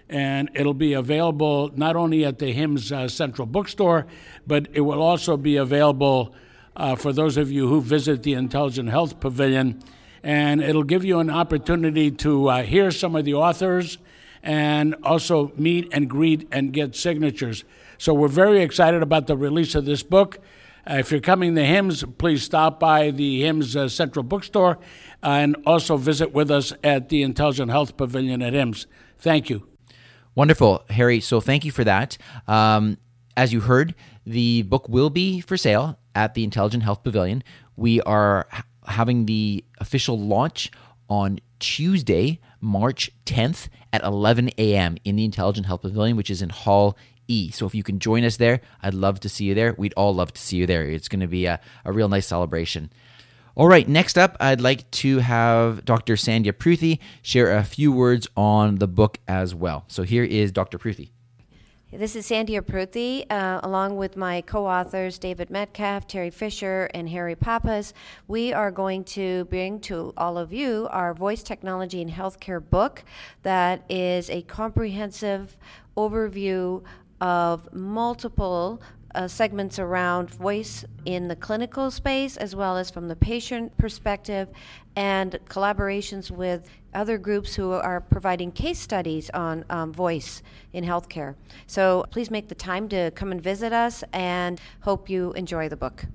And 0.09 0.49
it'll 0.55 0.73
be 0.73 0.93
available 0.93 1.69
not 1.75 1.95
only 1.95 2.25
at 2.25 2.39
the 2.39 2.53
HIMSS 2.53 2.91
uh, 2.91 3.07
Central 3.07 3.45
Bookstore, 3.45 4.07
but 4.47 4.67
it 4.73 4.81
will 4.81 5.01
also 5.01 5.37
be 5.37 5.57
available 5.57 6.33
for 6.97 7.11
those 7.11 7.35
of 7.35 7.51
you 7.51 7.67
who 7.67 7.81
visit 7.81 8.23
the 8.23 8.33
Intelligent 8.33 8.89
Health 8.89 9.19
Pavilion 9.19 9.83
and 10.23 10.61
it'll 10.61 10.83
give 10.83 11.05
you 11.05 11.19
an 11.19 11.29
opportunity 11.29 12.11
to 12.11 12.49
uh, 12.49 12.63
hear 12.63 12.91
some 12.91 13.15
of 13.15 13.25
the 13.25 13.33
authors 13.33 13.97
and 14.43 14.95
also 15.03 15.51
meet 15.55 15.89
and 15.91 16.09
greet 16.09 16.47
and 16.51 16.73
get 16.73 16.95
signatures. 16.95 17.63
So 17.99 18.13
we're 18.13 18.29
very 18.29 18.61
excited 18.61 19.03
about 19.03 19.27
the 19.27 19.35
release 19.35 19.75
of 19.75 19.83
this 19.83 20.03
book. 20.03 20.39
Uh, 20.89 20.95
if 20.95 21.11
you're 21.11 21.19
coming 21.19 21.53
to 21.55 21.61
HIMSS, 21.61 22.17
please 22.17 22.41
stop 22.43 22.79
by 22.79 23.11
the 23.11 23.41
HIMSS 23.43 23.75
uh, 23.75 23.89
Central 23.89 24.23
Bookstore 24.23 24.79
uh, 25.21 25.27
and 25.27 25.57
also 25.65 25.97
visit 25.97 26.31
with 26.31 26.49
us 26.49 26.71
at 26.81 27.09
the 27.09 27.21
Intelligent 27.23 27.69
Health 27.69 27.97
Pavilion 27.97 28.41
at 28.41 28.53
HIMSS. 28.53 28.85
Thank 29.17 29.49
you. 29.49 29.67
Wonderful, 30.33 30.85
Harry. 30.89 31.19
So 31.19 31.41
thank 31.41 31.65
you 31.65 31.71
for 31.73 31.83
that. 31.83 32.17
Um, 32.47 32.97
as 33.35 33.51
you 33.51 33.59
heard, 33.59 33.93
the 34.25 34.61
book 34.61 34.87
will 34.87 35.09
be 35.09 35.41
for 35.41 35.57
sale 35.57 35.99
at 36.15 36.35
the 36.35 36.45
Intelligent 36.45 36.83
Health 36.83 37.03
Pavilion. 37.03 37.43
We 37.75 37.99
are 38.03 38.47
ha- 38.49 38.63
having 38.87 39.25
the 39.25 39.65
official 39.79 40.17
launch 40.17 40.71
on 41.09 41.39
Tuesday, 41.59 42.39
March 42.61 43.11
10th 43.25 43.67
at 43.91 44.03
11 44.03 44.51
a.m. 44.57 44.95
in 45.03 45.17
the 45.17 45.25
Intelligent 45.25 45.67
Health 45.67 45.81
Pavilion, 45.81 46.15
which 46.15 46.29
is 46.29 46.41
in 46.41 46.49
Hall 46.49 46.97
E. 47.29 47.51
So 47.51 47.65
if 47.65 47.73
you 47.73 47.83
can 47.83 47.99
join 47.99 48.25
us 48.25 48.37
there, 48.37 48.59
I'd 48.81 48.93
love 48.93 49.19
to 49.21 49.29
see 49.29 49.45
you 49.45 49.53
there. 49.53 49.73
We'd 49.77 49.93
all 49.95 50.13
love 50.13 50.33
to 50.33 50.41
see 50.41 50.57
you 50.57 50.65
there. 50.65 50.83
It's 50.83 51.07
going 51.07 51.21
to 51.21 51.27
be 51.27 51.45
a, 51.45 51.61
a 51.85 51.93
real 51.93 52.09
nice 52.09 52.27
celebration. 52.27 52.91
All 53.55 53.67
right, 53.67 53.87
next 53.87 54.17
up, 54.17 54.37
I'd 54.39 54.61
like 54.61 54.89
to 54.91 55.19
have 55.19 55.83
Dr. 55.83 56.15
Sandhya 56.15 56.53
Pruthi 56.53 56.99
share 57.21 57.55
a 57.55 57.63
few 57.63 57.91
words 57.91 58.27
on 58.37 58.75
the 58.75 58.87
book 58.87 59.19
as 59.27 59.53
well. 59.53 59.85
So 59.87 60.03
here 60.03 60.23
is 60.23 60.51
Dr. 60.51 60.77
Pruthi. 60.77 61.09
This 61.91 62.15
is 62.15 62.29
Sandhya 62.29 62.61
Pruthi, 62.61 63.25
uh, 63.31 63.61
along 63.63 63.97
with 63.97 64.15
my 64.15 64.41
co 64.41 64.67
authors 64.67 65.17
David 65.17 65.49
Metcalf, 65.49 66.07
Teri 66.07 66.31
Fisher, 66.31 66.87
and 66.93 67.09
Harry 67.09 67.35
Pappas. 67.35 67.95
We 68.27 68.53
are 68.53 68.69
going 68.69 69.03
to 69.05 69.45
bring 69.45 69.79
to 69.81 70.13
all 70.15 70.37
of 70.37 70.53
you 70.53 70.87
our 70.91 71.15
Voice 71.15 71.41
Technology 71.41 71.99
and 72.03 72.11
Healthcare 72.11 72.61
book 72.63 73.03
that 73.41 73.83
is 73.89 74.29
a 74.29 74.43
comprehensive 74.43 75.57
overview 75.97 76.83
of 77.21 77.71
multiple 77.73 78.81
uh, 79.15 79.27
segments 79.27 79.79
around 79.79 80.29
voice 80.29 80.85
in 81.05 81.27
the 81.27 81.35
clinical 81.35 81.89
space 81.89 82.37
as 82.37 82.55
well 82.55 82.77
as 82.77 82.89
from 82.91 83.07
the 83.07 83.15
patient 83.15 83.75
perspective 83.77 84.47
and 84.95 85.39
collaborations 85.49 86.29
with 86.29 86.69
other 86.93 87.17
groups 87.17 87.55
who 87.55 87.71
are 87.71 88.01
providing 88.01 88.51
case 88.51 88.79
studies 88.79 89.29
on 89.31 89.65
um, 89.69 89.91
voice 89.91 90.41
in 90.73 90.83
healthcare. 90.83 91.35
So 91.67 92.05
please 92.11 92.29
make 92.29 92.49
the 92.49 92.55
time 92.55 92.89
to 92.89 93.11
come 93.11 93.31
and 93.31 93.41
visit 93.41 93.73
us 93.73 94.03
and 94.13 94.59
hope 94.81 95.09
you 95.09 95.33
enjoy 95.33 95.69
the 95.69 95.77
book. 95.77 96.05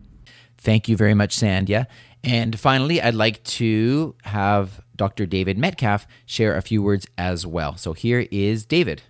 Thank 0.57 0.89
you 0.89 0.97
very 0.97 1.15
much, 1.15 1.37
Sandhya. 1.37 1.87
And 2.23 2.59
finally, 2.59 3.03
I'd 3.03 3.15
like 3.15 3.43
to 3.45 4.15
have 4.23 4.81
Dr. 4.97 5.27
David 5.27 5.59
Metcalf 5.59 6.07
share 6.25 6.57
a 6.57 6.63
few 6.63 6.83
words 6.83 7.07
as 7.19 7.47
well. 7.47 7.77
So 7.77 7.93
here 7.93 8.27
is 8.31 8.65
David. 8.65 9.03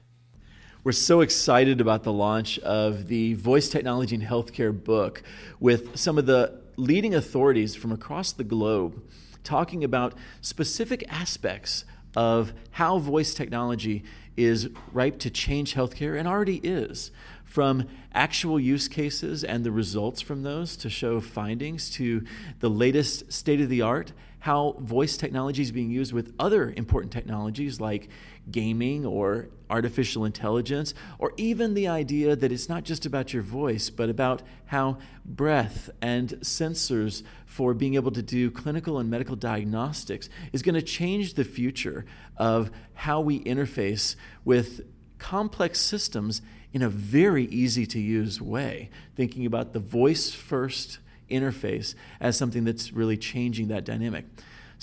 We're 0.84 0.92
so 0.92 1.22
excited 1.22 1.80
about 1.80 2.02
the 2.02 2.12
launch 2.12 2.58
of 2.58 3.06
the 3.06 3.32
Voice 3.32 3.70
Technology 3.70 4.16
and 4.16 4.22
Healthcare 4.22 4.84
book 4.84 5.22
with 5.58 5.96
some 5.96 6.18
of 6.18 6.26
the 6.26 6.60
leading 6.76 7.14
authorities 7.14 7.74
from 7.74 7.90
across 7.90 8.32
the 8.32 8.44
globe 8.44 9.02
talking 9.44 9.82
about 9.82 10.12
specific 10.42 11.02
aspects 11.08 11.86
of 12.14 12.52
how 12.72 12.98
voice 12.98 13.32
technology 13.32 14.04
is 14.36 14.68
ripe 14.92 15.18
to 15.20 15.30
change 15.30 15.74
healthcare 15.74 16.18
and 16.18 16.28
already 16.28 16.56
is. 16.56 17.10
From 17.46 17.88
actual 18.12 18.60
use 18.60 18.86
cases 18.86 19.42
and 19.42 19.64
the 19.64 19.72
results 19.72 20.20
from 20.20 20.42
those 20.42 20.76
to 20.76 20.90
show 20.90 21.18
findings 21.18 21.88
to 21.92 22.24
the 22.60 22.68
latest 22.68 23.32
state 23.32 23.62
of 23.62 23.70
the 23.70 23.80
art, 23.80 24.12
how 24.40 24.76
voice 24.80 25.16
technology 25.16 25.62
is 25.62 25.72
being 25.72 25.90
used 25.90 26.12
with 26.12 26.34
other 26.38 26.74
important 26.76 27.10
technologies 27.10 27.80
like 27.80 28.10
gaming 28.50 29.06
or 29.06 29.48
artificial 29.70 30.24
intelligence, 30.24 30.94
or 31.18 31.32
even 31.36 31.74
the 31.74 31.88
idea 31.88 32.36
that 32.36 32.52
it's 32.52 32.68
not 32.68 32.84
just 32.84 33.06
about 33.06 33.32
your 33.32 33.42
voice, 33.42 33.90
but 33.90 34.08
about 34.08 34.42
how 34.66 34.98
breath 35.24 35.90
and 36.02 36.30
sensors 36.40 37.22
for 37.46 37.74
being 37.74 37.94
able 37.94 38.10
to 38.10 38.22
do 38.22 38.50
clinical 38.50 38.98
and 38.98 39.10
medical 39.10 39.36
diagnostics 39.36 40.28
is 40.52 40.62
going 40.62 40.74
to 40.74 40.82
change 40.82 41.34
the 41.34 41.44
future 41.44 42.04
of 42.36 42.70
how 42.94 43.20
we 43.20 43.42
interface 43.44 44.16
with 44.44 44.82
complex 45.18 45.80
systems 45.80 46.42
in 46.72 46.82
a 46.82 46.88
very 46.88 47.46
easy 47.46 47.86
to 47.86 48.00
use 48.00 48.40
way. 48.40 48.90
Thinking 49.16 49.46
about 49.46 49.72
the 49.72 49.80
voice 49.80 50.30
first 50.30 50.98
interface 51.30 51.94
as 52.20 52.36
something 52.36 52.64
that's 52.64 52.92
really 52.92 53.16
changing 53.16 53.68
that 53.68 53.84
dynamic. 53.84 54.26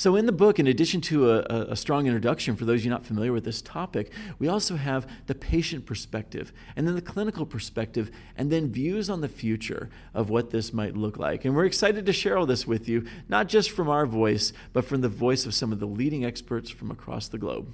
So, 0.02 0.16
in 0.16 0.26
the 0.26 0.32
book, 0.32 0.58
in 0.58 0.66
addition 0.66 1.00
to 1.02 1.30
a, 1.30 1.42
a, 1.70 1.76
strong 1.76 2.08
introduction 2.08 2.56
for 2.56 2.66
those 2.66 2.80
of 2.80 2.86
you 2.86 2.90
not 2.90 3.06
familiar 3.06 3.32
with 3.32 3.44
this 3.44 3.62
topic, 3.62 4.12
we 4.40 4.48
also 4.48 4.76
have 4.76 5.08
the 5.28 5.36
patient 5.36 5.86
perspective, 5.86 6.52
and 6.76 6.88
then 6.88 6.96
the 6.96 7.04
clinical 7.04 7.46
perspective, 7.46 8.10
and 8.36 8.52
then 8.52 8.72
views 8.72 9.12
on 9.12 9.22
the 9.22 9.28
future 9.28 9.92
of 10.16 10.32
what 10.32 10.50
this 10.50 10.74
might 10.74 10.98
look 10.98 11.20
like. 11.20 11.46
And 11.46 11.56
we're 11.56 11.66
excited 11.66 12.08
to 12.08 12.14
share 12.14 12.36
all 12.36 12.48
this 12.48 12.66
with 12.66 12.90
you, 12.90 13.06
not 13.30 13.48
just 13.48 13.70
from 13.70 13.90
our 13.90 14.08
voice, 14.08 14.54
but 14.74 14.86
from 14.86 15.02
the 15.02 15.08
voice 15.08 15.46
of 15.46 15.54
some 15.54 15.72
of 15.72 15.80
the 15.80 15.86
leading 15.86 16.26
experts 16.26 16.72
from 16.72 16.90
across 16.90 17.28
the 17.28 17.38
globe. 17.38 17.72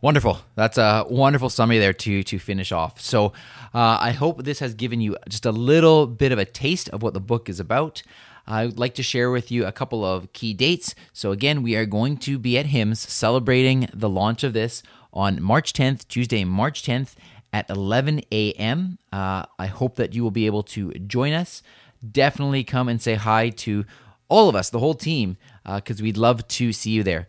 Wonderful. 0.00 0.38
That's 0.54 0.78
a 0.78 1.04
wonderful 1.10 1.50
summary 1.50 1.78
there 1.78 1.92
to 1.92 2.22
to 2.22 2.38
finish 2.38 2.72
off. 2.72 3.02
So, 3.02 3.34
uh, 3.74 3.98
I 4.00 4.12
hope 4.12 4.44
this 4.44 4.60
has 4.60 4.72
given 4.72 5.02
you 5.02 5.18
just 5.28 5.44
a 5.44 5.52
little 5.52 6.06
bit 6.06 6.32
of 6.32 6.38
a 6.38 6.46
taste 6.46 6.88
of 6.88 7.02
what 7.02 7.12
the 7.12 7.20
book 7.20 7.50
is 7.50 7.60
about. 7.60 8.02
I 8.46 8.66
would 8.66 8.78
like 8.78 8.94
to 8.94 9.02
share 9.02 9.30
with 9.30 9.50
you 9.50 9.64
a 9.64 9.72
couple 9.72 10.04
of 10.04 10.32
key 10.32 10.52
dates. 10.54 10.94
So, 11.12 11.32
again, 11.32 11.62
we 11.62 11.76
are 11.76 11.86
going 11.86 12.16
to 12.18 12.38
be 12.38 12.58
at 12.58 12.66
HIMSS 12.66 12.98
celebrating 12.98 13.88
the 13.92 14.08
launch 14.08 14.44
of 14.44 14.52
this 14.52 14.82
on 15.12 15.42
March 15.42 15.72
10th, 15.72 16.08
Tuesday, 16.08 16.44
March 16.44 16.82
10th 16.82 17.14
at 17.52 17.70
11 17.70 18.22
a.m. 18.32 18.98
Uh, 19.12 19.44
I 19.58 19.66
hope 19.66 19.96
that 19.96 20.14
you 20.14 20.22
will 20.22 20.30
be 20.30 20.46
able 20.46 20.64
to 20.64 20.92
join 20.94 21.32
us. 21.32 21.62
Definitely 22.08 22.64
come 22.64 22.88
and 22.88 23.00
say 23.00 23.14
hi 23.14 23.48
to 23.50 23.84
all 24.28 24.48
of 24.48 24.56
us, 24.56 24.70
the 24.70 24.80
whole 24.80 24.94
team, 24.94 25.36
because 25.64 26.00
uh, 26.00 26.04
we'd 26.04 26.16
love 26.16 26.46
to 26.48 26.72
see 26.72 26.90
you 26.90 27.02
there 27.02 27.28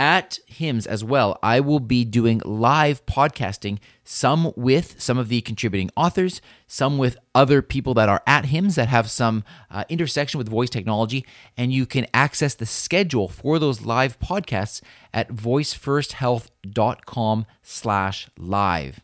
at 0.00 0.40
HIMSS 0.48 0.86
as 0.86 1.04
well, 1.04 1.38
I 1.42 1.60
will 1.60 1.78
be 1.78 2.06
doing 2.06 2.40
live 2.46 3.04
podcasting, 3.04 3.78
some 4.02 4.50
with 4.56 4.98
some 4.98 5.18
of 5.18 5.28
the 5.28 5.42
contributing 5.42 5.90
authors, 5.94 6.40
some 6.66 6.96
with 6.96 7.18
other 7.34 7.60
people 7.60 7.92
that 7.94 8.08
are 8.08 8.22
at 8.26 8.46
HIMSS 8.46 8.76
that 8.76 8.88
have 8.88 9.10
some 9.10 9.44
uh, 9.70 9.84
intersection 9.90 10.38
with 10.38 10.48
voice 10.48 10.70
technology. 10.70 11.26
And 11.54 11.70
you 11.70 11.84
can 11.84 12.06
access 12.14 12.54
the 12.54 12.64
schedule 12.64 13.28
for 13.28 13.58
those 13.58 13.82
live 13.82 14.18
podcasts 14.18 14.80
at 15.12 15.28
voicefirst.health.com 15.28 17.46
slash 17.62 18.28
live. 18.38 19.00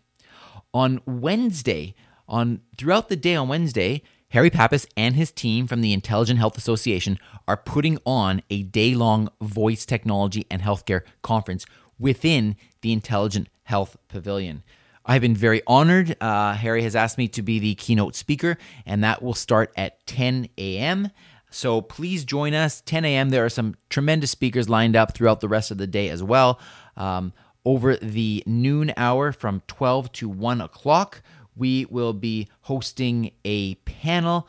On 0.73 1.03
Wednesday, 1.05 1.95
on 2.27 2.63
throughout 2.79 3.11
the 3.11 3.17
day 3.17 3.37
on 3.37 3.49
Wednesday, 3.49 4.03
Harry 4.37 4.51
Pappas 4.51 4.87
and 4.99 5.17
his 5.17 5.33
team 5.33 5.67
from 5.67 5.81
the 5.81 5.95
Intelligent 5.95 6.39
Health 6.39 6.59
Association 6.59 7.19
are 7.49 7.57
putting 7.57 7.99
on 8.05 8.43
a 8.51 8.65
day 8.65 8.95
long 8.95 9.31
voice 9.41 9.87
technology 9.87 10.45
and 10.51 10.61
healthcare 10.61 11.01
conference 11.23 11.65
within 11.99 12.55
the 12.83 12.93
Intelligent 12.93 13.49
Health 13.63 13.97
Pavilion. 14.09 14.63
I've 15.07 15.23
been 15.23 15.35
very 15.35 15.63
honored. 15.67 16.19
Uh, 16.21 16.53
Harry 16.53 16.83
has 16.83 16.95
asked 16.95 17.17
me 17.17 17.29
to 17.29 17.41
be 17.41 17.59
the 17.59 17.77
keynote 17.77 18.15
speaker, 18.15 18.59
and 18.85 19.03
that 19.03 19.23
will 19.23 19.33
start 19.33 19.73
at 19.75 20.07
10 20.07 20.51
a.m. 20.59 21.09
So 21.49 21.81
please 21.81 22.23
join 22.27 22.53
us. 22.53 22.83
10 22.83 23.07
a.m. 23.07 23.31
There 23.31 23.47
are 23.47 23.49
some 23.49 23.75
tremendous 23.89 24.33
speakers 24.33 24.69
lined 24.69 24.97
up 24.97 25.15
throughout 25.15 25.41
the 25.41 25.49
rest 25.49 25.71
of 25.71 25.79
the 25.79 25.87
day 25.87 26.11
as 26.11 26.23
well. 26.23 26.61
Um, 26.99 27.33
over 27.65 27.97
the 27.97 28.43
noon 28.47 28.93
hour 28.99 29.33
from 29.33 29.63
12 29.67 30.13
to 30.13 30.29
1 30.29 30.61
o'clock, 30.61 31.23
we 31.57 31.87
will 31.87 32.13
be 32.13 32.49
hosting 32.63 33.33
a 33.45 33.75
panel 33.77 34.49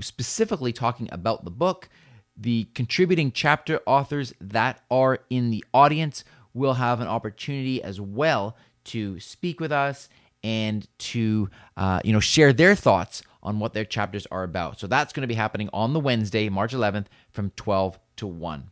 specifically 0.00 0.72
talking 0.72 1.08
about 1.12 1.44
the 1.44 1.50
book. 1.50 1.88
The 2.36 2.68
contributing 2.74 3.32
chapter 3.32 3.80
authors 3.86 4.34
that 4.40 4.82
are 4.90 5.20
in 5.30 5.50
the 5.50 5.64
audience 5.72 6.24
will 6.52 6.74
have 6.74 7.00
an 7.00 7.06
opportunity 7.06 7.82
as 7.82 8.00
well 8.00 8.56
to 8.84 9.18
speak 9.20 9.60
with 9.60 9.72
us 9.72 10.08
and 10.44 10.86
to 10.98 11.48
uh, 11.76 12.00
you 12.04 12.12
know 12.12 12.20
share 12.20 12.52
their 12.52 12.74
thoughts 12.74 13.22
on 13.42 13.58
what 13.58 13.72
their 13.72 13.84
chapters 13.84 14.26
are 14.30 14.42
about. 14.42 14.78
So 14.78 14.86
that's 14.86 15.12
going 15.12 15.22
to 15.22 15.28
be 15.28 15.34
happening 15.34 15.70
on 15.72 15.92
the 15.92 16.00
Wednesday, 16.00 16.48
March 16.48 16.74
11th, 16.74 17.06
from 17.30 17.50
12 17.50 17.98
to 18.16 18.26
1. 18.26 18.70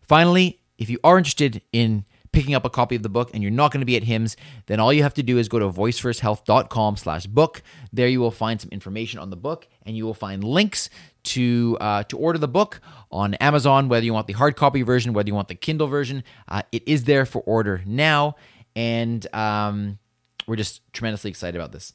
Finally, 0.00 0.60
if 0.78 0.88
you 0.88 1.00
are 1.02 1.18
interested 1.18 1.62
in 1.72 2.04
picking 2.38 2.54
up 2.54 2.64
a 2.64 2.70
copy 2.70 2.94
of 2.94 3.02
the 3.02 3.08
book 3.08 3.30
and 3.34 3.42
you're 3.42 3.50
not 3.50 3.72
going 3.72 3.80
to 3.80 3.86
be 3.86 3.96
at 3.96 4.04
HIMSS 4.04 4.36
then 4.66 4.78
all 4.78 4.92
you 4.92 5.02
have 5.02 5.14
to 5.14 5.24
do 5.24 5.38
is 5.38 5.48
go 5.48 5.58
to 5.58 5.68
voicefirst.health.com 5.68 6.96
slash 6.96 7.26
book. 7.26 7.64
There 7.92 8.06
you 8.06 8.20
will 8.20 8.30
find 8.30 8.60
some 8.60 8.70
information 8.70 9.18
on 9.18 9.30
the 9.30 9.36
book 9.36 9.66
and 9.84 9.96
you 9.96 10.04
will 10.04 10.14
find 10.14 10.44
links 10.44 10.88
to 11.24 11.76
uh, 11.80 12.04
to 12.04 12.16
order 12.16 12.38
the 12.38 12.46
book 12.46 12.80
on 13.10 13.34
Amazon, 13.34 13.88
whether 13.88 14.06
you 14.06 14.12
want 14.12 14.28
the 14.28 14.34
hard 14.34 14.54
copy 14.54 14.82
version, 14.82 15.14
whether 15.14 15.26
you 15.26 15.34
want 15.34 15.48
the 15.48 15.56
Kindle 15.56 15.88
version. 15.88 16.22
Uh, 16.46 16.62
it 16.70 16.86
is 16.86 17.04
there 17.04 17.26
for 17.26 17.40
order 17.40 17.82
now. 17.84 18.36
And 18.76 19.26
um, 19.34 19.98
we're 20.46 20.54
just 20.54 20.80
tremendously 20.92 21.30
excited 21.30 21.56
about 21.58 21.72
this. 21.72 21.92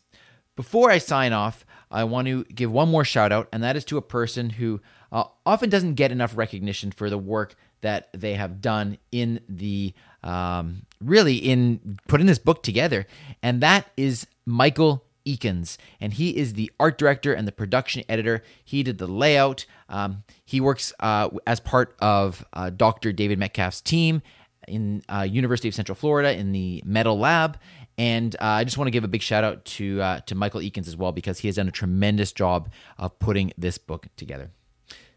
Before 0.58 0.92
I 0.92 0.98
sign 0.98 1.32
off, 1.32 1.66
I 1.90 2.04
want 2.04 2.28
to 2.28 2.44
give 2.44 2.70
one 2.70 2.90
more 2.90 3.06
shout 3.06 3.32
out, 3.32 3.48
and 3.54 3.64
that 3.64 3.78
is 3.78 3.86
to 3.86 3.98
a 3.98 4.02
person 4.02 4.50
who 4.50 4.82
uh, 5.10 5.24
often 5.46 5.70
doesn't 5.70 5.94
get 5.94 6.12
enough 6.12 6.36
recognition 6.36 6.92
for 6.92 7.10
the 7.10 7.18
work 7.18 7.56
that 7.84 8.10
they 8.14 8.34
have 8.34 8.60
done 8.60 8.98
in 9.12 9.40
the 9.48 9.94
um, 10.24 10.86
really 11.00 11.36
in 11.36 12.00
putting 12.08 12.26
this 12.26 12.40
book 12.40 12.64
together, 12.64 13.06
and 13.42 13.62
that 13.62 13.88
is 13.96 14.26
Michael 14.46 15.06
Eakins, 15.26 15.78
and 16.02 16.14
he 16.14 16.36
is 16.36 16.54
the 16.54 16.72
art 16.80 16.98
director 16.98 17.34
and 17.34 17.48
the 17.48 17.52
production 17.52 18.04
editor. 18.10 18.44
He 18.64 18.84
did 18.84 18.98
the 18.98 19.08
layout. 19.08 19.66
Um, 19.88 20.24
he 20.46 20.60
works 20.60 20.94
uh, 21.00 21.30
as 21.48 21.60
part 21.60 21.96
of 22.00 22.44
uh, 22.54 22.72
Dr. 22.72 23.14
David 23.14 23.40
Metcalf's 23.40 23.82
team 23.82 24.22
in 24.68 25.04
uh, 25.10 25.22
University 25.22 25.68
of 25.68 25.76
Central 25.76 25.96
Florida 25.96 26.38
in 26.38 26.52
the 26.52 26.84
METIL 26.86 27.18
Lab. 27.18 27.58
And 27.98 28.36
uh, 28.36 28.46
I 28.46 28.64
just 28.64 28.78
want 28.78 28.88
to 28.88 28.92
give 28.92 29.04
a 29.04 29.08
big 29.08 29.22
shout 29.22 29.44
out 29.44 29.66
to 29.66 30.02
uh, 30.02 30.20
to 30.22 30.36
Michael 30.36 30.62
Eakins 30.62 30.88
as 30.88 30.98
well 30.98 31.12
because 31.12 31.40
he 31.40 31.48
has 31.48 31.58
done 31.58 31.68
a 31.68 31.72
tremendous 31.72 32.32
job 32.32 32.72
of 32.98 33.18
putting 33.20 33.54
this 33.58 33.78
book 33.78 34.08
together. 34.18 34.52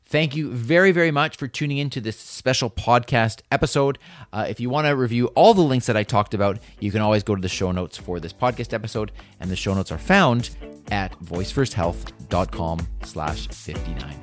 Thank 0.09 0.37
you 0.37 0.53
very, 0.53 0.92
very 0.92 1.11
much 1.11 1.37
for 1.37 1.49
tuning 1.49 1.79
in 1.79 1.90
to 1.90 2.01
this 2.01 2.16
special 2.16 2.71
podcast 2.71 3.40
episode. 3.51 3.99
Uh, 4.33 4.47
if 4.49 4.61
you 4.61 4.71
want 4.71 4.87
to 4.87 4.95
review 4.95 5.27
all 5.35 5.53
the 5.53 5.62
links 5.62 5.87
that 5.87 5.97
I 5.97 6.05
talked 6.05 6.33
about, 6.33 6.61
you 6.79 6.92
can 6.92 7.01
always 7.01 7.25
go 7.25 7.35
to 7.35 7.42
the 7.42 7.49
show 7.49 7.73
notes 7.73 7.97
for 7.97 8.21
this 8.21 8.33
podcast 8.33 8.73
episode, 8.73 9.11
and 9.40 9.51
the 9.51 9.57
show 9.57 9.75
notes 9.75 9.90
are 9.90 9.99
found 9.99 10.51
at 10.92 11.12
voicefirst.health.com 11.21 12.87
slash 13.03 13.49
59. 13.49 14.14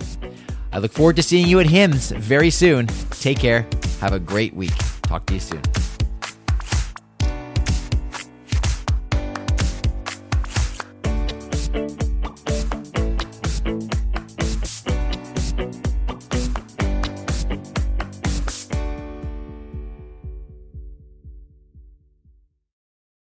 I 0.71 0.79
look 0.79 0.93
forward 0.93 1.17
to 1.17 1.23
seeing 1.23 1.47
you 1.47 1.59
at 1.59 1.67
HIMSS 1.67 2.15
very 2.17 2.49
soon. 2.49 2.87
Take 3.11 3.39
care. 3.39 3.67
Have 3.99 4.13
a 4.13 4.19
great 4.19 4.53
week. 4.55 4.73
Talk 5.03 5.25
to 5.27 5.33
you 5.33 5.39
soon. 5.41 5.61